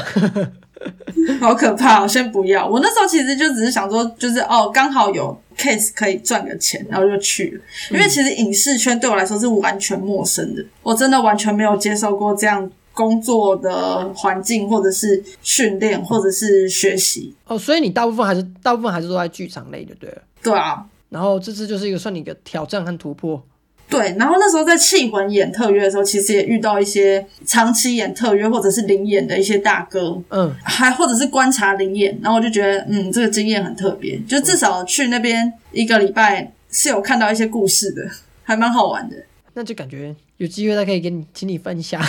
[1.39, 2.07] 好可怕、哦！
[2.07, 2.67] 先不要。
[2.67, 7.61] 我那时候其实就只是想说，就是哦，刚好有 case 可以赚个钱，然后就去了。
[7.91, 17.33] 因为其实影视圈对我来说是完全陌生的，我真的完全没有接受过这样工作的环境，或者是训练，或者是学习。
[17.45, 20.21] 哦，所以你大部分还是大部分还是都在剧场类的，对了。
[20.43, 23.41] 对啊，然后这次就是一个算你一个挑战和突破。
[23.89, 24.15] 对。
[24.17, 38.03] 然后那时候在气魂演特约的时候，其实也遇到一些长期演特约或者是灵演的一些大哥，嗯，还或者是观察灵演，然后我就觉得，嗯，这个经验很特别，就至少去那边一个礼拜是有看到一些故事的，
[38.43, 39.15] 还蛮好玩的。
[39.57, 41.99] 那就感觉有机会再可以跟你请你分享。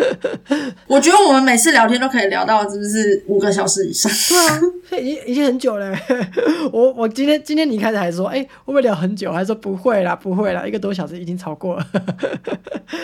[0.88, 4.10] 我觉得我们每次聊天都可以聊到，是不是五个小时以上？
[4.88, 5.94] 对啊，已经已经很久了。
[6.72, 9.30] 我我今天今天你开始还说，哎、会不会聊很久？
[9.30, 11.86] 还说不会啦，不会啦，一个多小时已经超过了。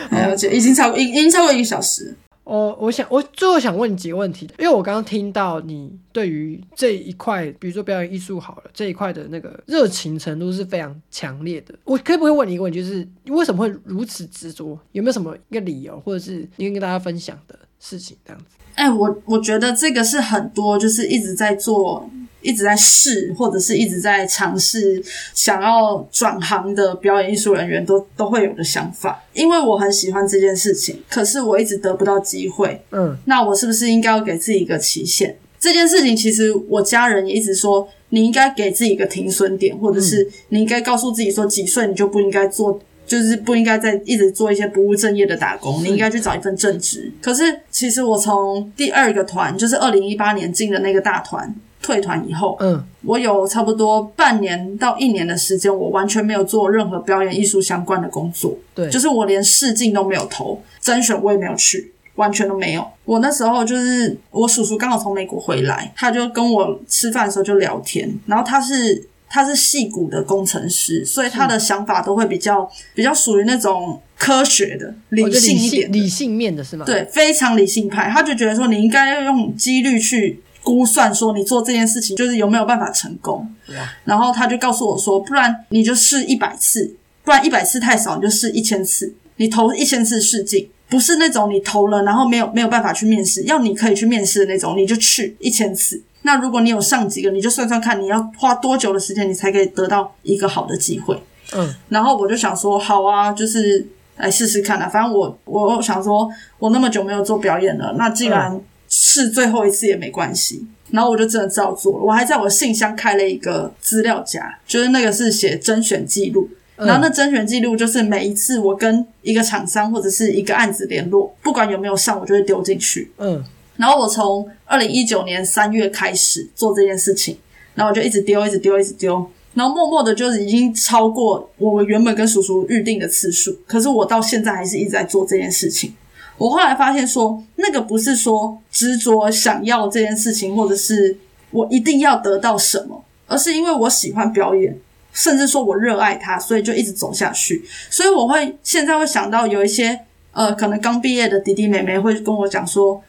[0.08, 2.16] 还有，就已经超过，已已经超过一个小时。
[2.46, 11.74] 我我想我最后想问你几个问题，因为我刚刚听到你对于这一块，比如说表演艺术好了这一块的那个热情程度是非常强烈的。
[11.82, 14.78] 我可不可以问你一个问题，就是为什么会如此执着？
[14.92, 18.16] 有没有什么一个理由，或者是你可以跟大家分享的事情？
[18.24, 18.44] 这样子，
[18.76, 22.08] 哎、我我觉得这个是很多就是一直在做、
[22.46, 25.02] 一直在试，或者是一直在尝试
[25.34, 29.22] 想要转行的表演艺术人员都都会有的想法。
[29.32, 32.80] 因为我很喜欢这件事情，可是我一直得不到机会。
[32.92, 35.36] 嗯那我是不是应该要给自己一个期限？
[35.58, 47.10] 这件事情其实我家人也一直说，你应该给自己一个停损点，或者是你应该告诉自己说，几岁你就不应该做，就是不应该再一直做一些不务正业的打工，你应该去找一份正职。
[47.20, 51.52] 可是其实我从第二个团，就是二零一八年进的那个大团
[51.86, 58.58] 退团以后，嗯我有差不多半年到一年的时间，我完全没有做任何表演艺术相关的工作。
[58.74, 62.84] 对，就是我连试镜都没有投，甄选我也没有去，完全都没有。
[63.04, 83.48] 我那时候就是我叔叔刚好从美国回来，他就跟我吃饭的时候就聊天，然后他是他是戏骨的工程师，所以他的想法都会比较比较属于那种科学的、理性一点理性面的是吗？，对，非常理性派，他就觉得说你应该要用几率去估算，说你做这件事情就是有没有办法成功。
[83.68, 86.92] 哇然后他就告诉我说，不然你就试一百次，
[87.22, 90.68] 不然一百次太少，你就试一千次，你投一千次试镜。
[90.88, 96.02] 不是那种你投了然后没有没有办法去面试，要你可以去面试的那种，你就去一千次。
[96.22, 101.20] 那如果你有上几个，你就算算看你要花多久的时间，你才可以得到一个好的机会。
[101.54, 103.86] 嗯然后我就想说，好啊，就是
[104.16, 104.88] 来试试看啊。
[104.88, 108.60] 反正我我想说，我那么久没有做表演了，那既然
[108.98, 110.66] 试最后一次也没关系。
[110.90, 116.48] 然后我就真的照做了，我还在我信箱开了一个资料夹，就是那个是写甄选记录。
[116.76, 123.10] 嗯然后那甄选记录就是每一次我跟一个厂商或者是一个案子联络，不管有没有上，我就会丢进去。
[123.18, 123.44] 嗯
[123.76, 127.36] 然后我从二零一九年三月开始做这件事情，
[127.74, 135.92] 然后我就一直丢，一直丢，一直丢，然后默默的就是已经超过我原本跟叔叔预定的次数，可是我到现在还是一直在做这件事情。
[136.38, 141.16] 我后来发现说，那个不是说执着想要这件事情，或者是
[141.50, 144.76] 我一定要得到什么，而是因为我喜欢表演，
[145.12, 147.64] 甚至说我热爱它，所以就一直走下去。
[147.88, 149.98] 所以我会现在会想到有一些
[150.32, 153.02] 呃，可能刚毕业的弟弟妹妹会跟我讲说，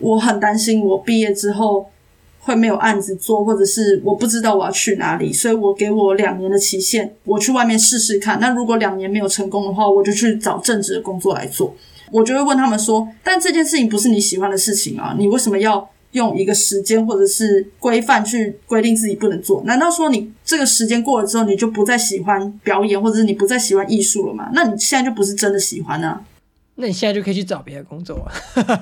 [0.00, 1.90] 我很担心我毕业之后
[2.40, 8.40] 会没有案子做，或者是我不知道我要去哪里，所以我给我两年的期限，我去外面试试看。
[8.40, 11.74] 那如果两年没有成功的话，我就去找正职的工作来做。
[12.12, 19.62] 我就会问他们说，但这件事情不是你喜欢的事情啊，你为什么要用一个时间或者是规范去规定自己不能做？
[19.64, 24.50] 难道说你这个时间过了之后，你就不再喜欢表演，或者是你不再喜欢艺术了吗？
[24.52, 26.20] 那你现在就不是真的喜欢呢。
[26.76, 28.32] 那你现在就可以去找别的工作啊。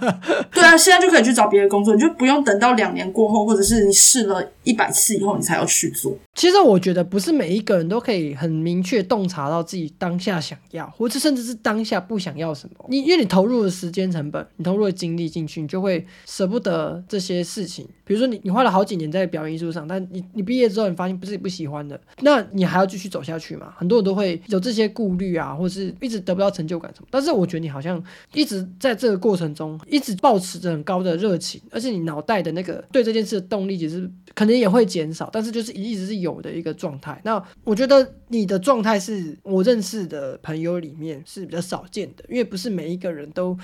[0.53, 6.17] 对啊，现在就可以去找别的工作，你就不用等到两年过后，或者是你试了一百次以后，你才要去做。
[6.35, 12.85] 其实我觉得不是每一个人都可以很明确洞察到自己当下想要，或者甚至是当下不想要什么。
[12.89, 17.87] 你因为你投入的时间成本，你投入的精力进去，你就会舍不得这些事情。
[18.11, 23.73] 比如说你你花了好几年在表演艺术上，但你你毕业之后你发现不是你不喜欢的，那你还要继续走下去嘛？
[23.77, 27.07] 很多人都会有这些顾虑啊，或者是一直得不到成就感什么。
[27.09, 28.03] 但是我觉得你好像
[28.35, 37.21] 一直在这个过程中，一直保持着很高的热情，而且你脑袋的那个对这件事的动力，其实可能也会减少，但是就是一直是有的一个状态。
[37.23, 43.57] 那我觉得你的状态是我认识的朋友里面是比较少见的，因为不是每一个人都。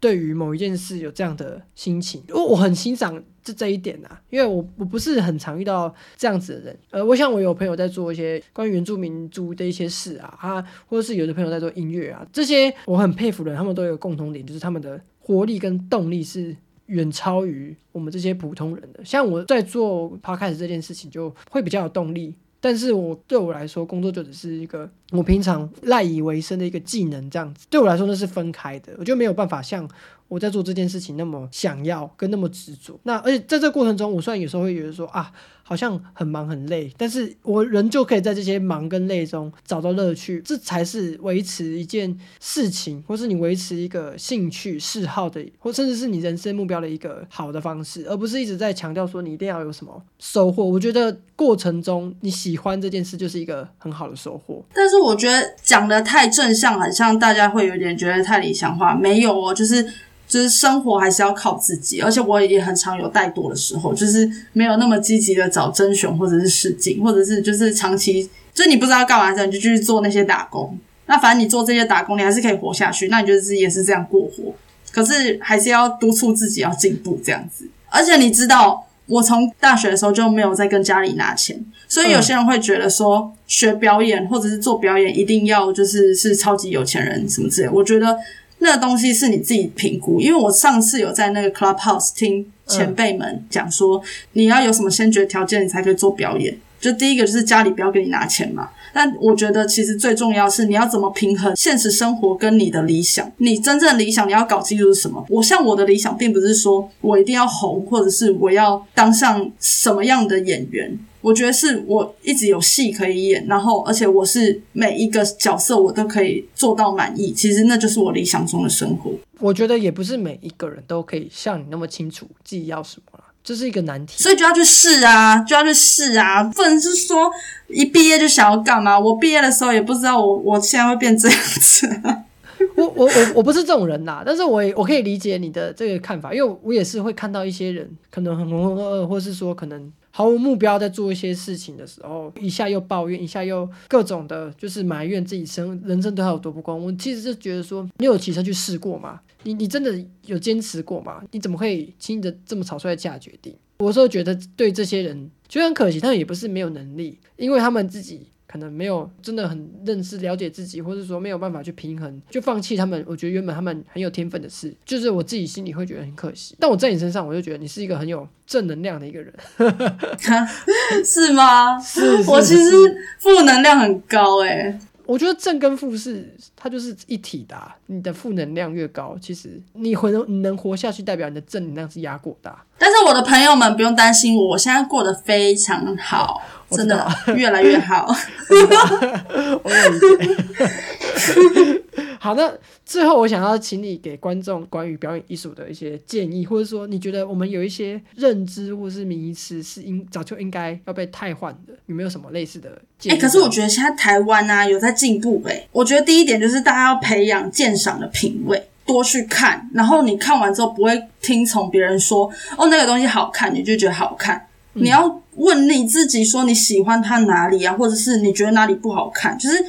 [0.00, 6.78] 对于某一件事有这样的心情，因为我很欣赏这这一点啊，因为我我不是很常遇到这样子的人。
[6.90, 19.04] 呃，我想我有朋友在做一些关于原住民族的一些事啊，啊，或者是有的朋友在做音乐啊，这些我很佩服的人，他们都有共同点，就是他们的活力跟动力是远超于我们这些普通人的。
[19.04, 22.34] 像我在做 podcast 这件事情，就会比较有动力。
[22.60, 29.86] 但是我对我来说，工作就只是一个我平常赖以为生的一个技能，这样子对我来说那是分开的，我就没有办法像
[30.34, 32.98] 我在做这件事情那么想要跟那么执着。
[33.04, 35.32] 那而且在这个过程中，我虽然有时候会觉得说啊。
[35.66, 50.62] 好像很忙很累，但是我仍就可以在这些忙跟累中找到乐趣，这才是维持一件事情，或是你维持一个兴趣嗜好的，或甚至是你人生目标的一个好的方式，而不是一直在强调说你一定要有什么收获。
[50.62, 54.62] 我觉得过程中你喜欢这件事就是一个很好的收获。
[54.74, 58.94] 但是我觉得讲的太正向，好像大家会有点觉得太理想化。
[58.94, 59.90] 没有哦，就是。
[60.26, 70.76] 就是生活还是要靠自己，而且我也很常有怠惰的时候，就是没有那么积极的找甄选或者是试镜，或者是就是长期，就你不知道干嘛的时候，你就继续做那些打工。
[71.06, 73.08] 那反正你做这些打工，你还是可以活下去。
[73.08, 74.54] 那你就是也是这样过活，
[74.90, 77.68] 可是还是要督促自己要进步这样子。
[77.90, 87.68] 而且你知道，我从大学的时候就没有再跟家里拿钱，所以有些人会觉得说学表演或者是做表演一定要就是是超级有钱人什么之类。
[87.68, 88.18] 我觉得。
[88.64, 94.02] 那个东西是你自己评估，因为我上次有在那个 Clubhouse 听前辈们讲说，
[94.32, 96.56] 你要有什么先决条件，你才可以做表演。
[96.80, 98.70] 就第一个就是家里不要给你拿钱嘛。
[98.94, 103.30] 但我觉得其实最重要是你要怎么平衡现实生活跟你的理想。
[103.36, 105.22] 你真正理想你要搞清楚是什么。
[105.28, 110.98] 我像我的理想，并不是说我一定要红，或者是我要当上什么样的演员。
[111.24, 117.32] 我觉得是我一直有戏可以演，然后而且我是每一个角色我都可以做到满意。
[117.32, 119.10] 其实那就是我理想中的生活。
[119.38, 124.22] 我觉得也不是每一个人都可以像你那么清楚自己要什么了，这是一个难题。
[124.22, 127.30] 所以就要去试啊，就要去试啊，不能是说
[127.68, 129.00] 一毕业就想要干嘛。
[129.00, 131.88] 我毕业的时候也不知道我我现在会变这样子。
[132.76, 139.90] 我我我我不是这种人呐，但是我也我可以理解你的这个看法，因为我也是会看到一些人可能很浑浑噩噩，或是说可能。
[140.16, 146.84] 毫无目标在做一些事情的时候，一下又抱怨，一下又各种的，就是埋怨自己生人生对他有多不公。
[146.84, 149.20] 我其实是觉得说，你有骑车去试过吗？
[149.42, 149.92] 你你真的
[150.26, 151.20] 有坚持过吗？
[151.32, 153.52] 你怎么会轻易的这么草率的下决定？
[153.78, 158.28] 我说觉得对这些人就很可惜，他们也不是没有能力，因为他们自己。
[158.54, 163.04] 可能没有真的很认识了解自己，或者说没有办法去平衡，就放弃他们。
[163.04, 166.54] 我觉得原本他们很有天分的事，就是我自己心里会觉得很可惜。
[166.60, 169.34] 但我在你身上，我就觉得你是一个很有正能量的一个人，
[171.04, 171.76] 是吗？
[171.80, 172.70] 是， 我其实
[173.18, 174.78] 负能量很高哎。
[175.04, 176.32] 我觉得正跟负是
[176.64, 177.54] 它就是一体的，
[177.88, 182.64] 你的负能量越高，其实你活你能活下去，代表你的正能量是压过大。
[182.78, 186.40] 但是我的朋友们不用担心我，我现在过得非常好，
[186.72, 187.06] 真的
[187.36, 188.06] 越来越好。
[189.62, 191.84] 我 理解。
[192.18, 192.50] 好，那
[192.86, 202.80] 最后我想要请你给观众关于表演艺术的一些建议，或者说你觉得我们有一些认知或是名词是应早就应该要被汰换的，有没有什么类似的？
[203.10, 205.68] 哎，可是我觉得现在台湾啊有在进步哎。
[205.70, 214.46] 我觉得第一点就是大家要培养鉴赏的品味，多去看，然后你看完之后不会听从别人说哦那个东西好看，你就觉得好看。
[214.74, 219.64] 你要问你自己说你喜欢它哪里啊，或者是你觉得哪里不好看，就是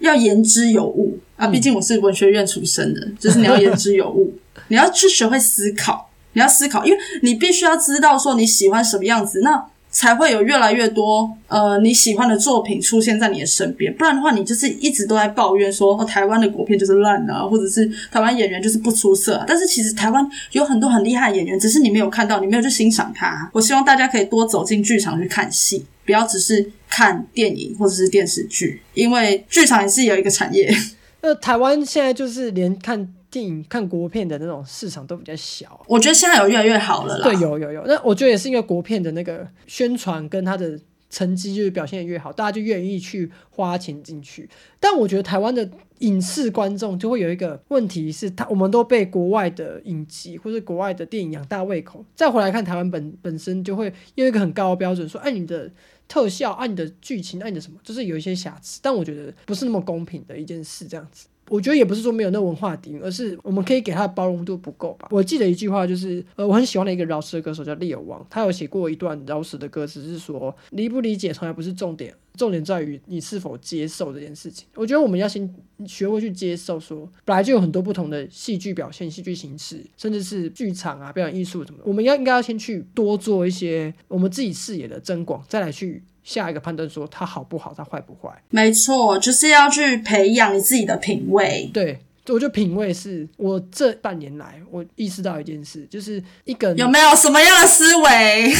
[0.00, 1.18] 要言之有物。
[1.36, 4.32] 啊，毕竟我是文学院出身的，就是你要言之有物，
[4.68, 13.94] 你要去学会思考，你要思考，因为你必须要知道说你喜欢什么样子，那才会有越来越多呃你喜欢的作品出现在你的身边。
[13.94, 19.44] 不然的话，你就是一直都在抱怨说台湾的国片就是烂啊，或者是台湾演员就是不出色。
[19.46, 23.48] 但是其实台湾有很多很厉害的演员，只是你没有看到，你没有去欣赏他。
[23.52, 30.74] 我希望大家可以多走进剧场去看戏，不要只是看电影或者是电视剧，因为剧场也是有一个产业。
[31.20, 35.84] 那台湾现在就是连看电影、看国片的那种市场都比较小。
[35.88, 37.24] 我觉得现在有越来越好了啦。
[37.24, 37.82] 对，有有有。
[37.86, 40.78] 那我觉得也是因为国片的那个宣传跟它的
[41.08, 44.48] 成绩就是表现越好，大家就愿意去花钱进去。
[44.78, 45.68] 但我觉得台湾的
[46.00, 55.70] 影视观众就会有一个问题是，他我们都被国外的影集或者国外的电影养大胃口，再回来看台湾本本身就会用一个很高的标准说，哎，你的。
[56.08, 60.86] 特效按你的剧情按你的什么，就是有一些瑕疵，但我觉得不是那么公平的一件事。
[60.86, 65.08] 这样子，我觉得也不是说没有那文化底蕴，而是我们可以给他的包容度不够吧。
[65.10, 74.66] 我记得一句话，就是呃，我很喜欢的一个饶舌歌手叫利友王，他有写过一段饶舌的歌词，是说理不理解从来不是重点，重点在于你是否接受这件事情。
[74.74, 75.48] 我觉得我们要先
[75.86, 81.84] 学会去接受说本来就有很多不同的戏剧表现、戏剧形式，甚至是剧场啊、表演艺术什么的。
[81.86, 88.30] 我们要应该要先去多做一些我们自己视野的增广，再来去下一个判断，说它好不好，它坏不坏。
[88.50, 91.68] 没错，就是要去培养你自己的品味。
[91.74, 98.52] 对，我觉得品味是我这半年来我意识到一件事，就是一个有没有什么样的思维？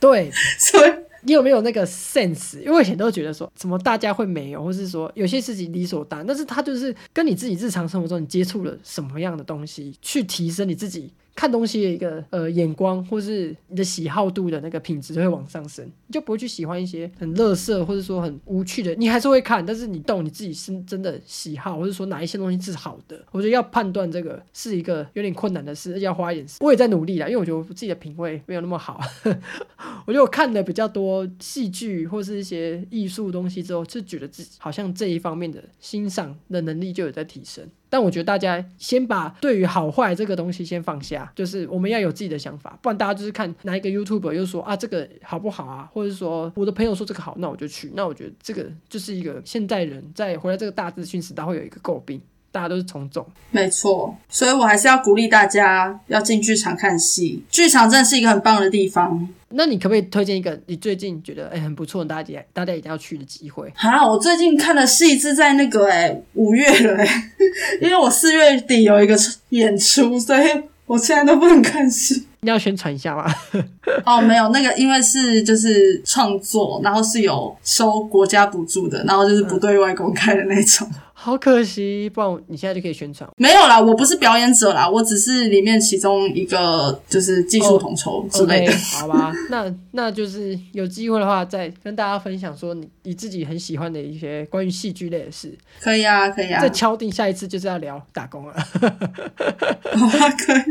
[0.00, 0.92] 对， 所以
[1.24, 2.60] 你有没有那个 sense？
[2.60, 26.46] 因为以前都觉得说，怎么大家会没有，或是说有些事情理所当然，但是它就是跟你自己日常生活中你接触了什么样的东西，去提升你自己看东西的一个呃眼光，或是你的喜好度的那个品质会往上升，你就不会去喜欢一些很垃圾或者说很无趣的，你还是会看，但是你懂你自己是真的喜好，或者说哪一些东西是好的，我觉得要判断这个是一个有点困难的事，而且要花一点。
[26.60, 29.00] 我也在努力啦，因为我觉得我自己的品味没有那么好，
[30.06, 37.68] 我觉得我看的比较多戏剧或是一些艺术东西之后，就觉得自己好像这一方面的欣赏的能力就有在提升。
[37.94, 47.92] 但我觉得大家先把对于好坏这个东西先放下，就是我们要有自己的想法，不然大家就是看哪一个 YouTube 又说啊这个好不好啊，或者说我的朋友说这个好，那我就去。
[47.94, 52.20] 那我觉得这个就是一个现代人在回来这个大资讯时代会有一个诟病，
[52.54, 53.26] 大家都是从众。
[53.50, 59.28] 没错，所以我还是要鼓励大家要进剧场看戏，剧场真的是一个很棒的地方。
[59.48, 63.72] 那你可不可以推荐一个你最近觉得哎、很不错，大家大家一定要去的机会？
[63.76, 67.32] 啊，我最近看的戏是在那个哎、五月了哎、
[67.82, 69.16] 因为我四月底有一个
[69.48, 70.48] 演出，所以
[70.86, 72.24] 我现在都不能看戏。
[72.40, 73.32] 你要宣传一下吗？
[74.06, 80.88] 哦，没有那个，因为是就是创作，然后是有收国家补助的，然后就是不对外公开的那种。
[81.24, 83.26] 好可惜，不然你现在就可以宣传。
[83.38, 88.74] 没有啦，我不是表演者啦，我只是里面其中一个就是技术统筹之类的。
[88.92, 95.56] 好吧，那那就是有机会的话，再跟大家分享说你你自己很喜欢的一些关于戏剧类的事。
[95.80, 98.54] 可以啊，可以啊再，敲定下一次就是要聊打工了。
[98.76, 100.62] 可以。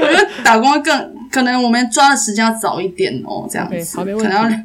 [0.00, 4.58] 我觉得打工会更可能，我们抓的时间要早一点哦，这样子好没问题可能要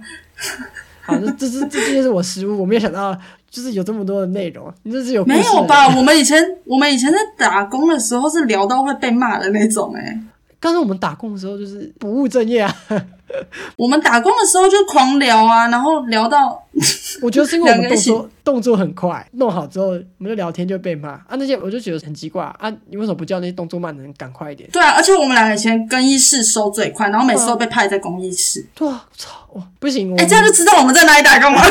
[1.01, 3.19] 好，这这是这今天是我失误，我没有想到
[3.53, 5.95] 就是有这么多的内容，你这是有没有吧？？
[5.95, 10.19] 我们以前我们以前在打工的时候是聊到会被骂的那种哎、
[10.59, 12.75] 刚才我们打工的时候就是不务正业啊，
[13.77, 16.59] 我们打工的时候就狂聊啊，然后聊到
[17.21, 24.67] 我觉得是因为我们动作动作很快，弄好之后我们就聊天就被骂啊，那些我就觉得很奇怪啊，你为什么不叫那些动作慢的人赶快一点？
[24.71, 28.65] 对啊，而且我们两个以前更衣室收最快，然后每次都被派在更衣室。
[28.73, 31.61] 对啊，操哇，不行，我哎、这样就知道我们在哪里打工了。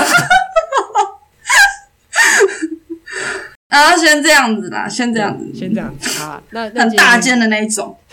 [3.72, 7.96] 然后先这样子啦，先这样子，先这样子啊，那那很大件的那一种。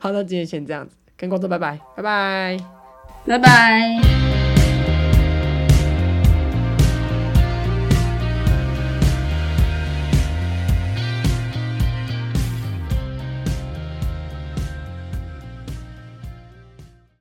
[0.00, 2.58] 好，那今天先这样子，跟观众拜拜，拜拜。
[3.26, 4.33] 拜拜。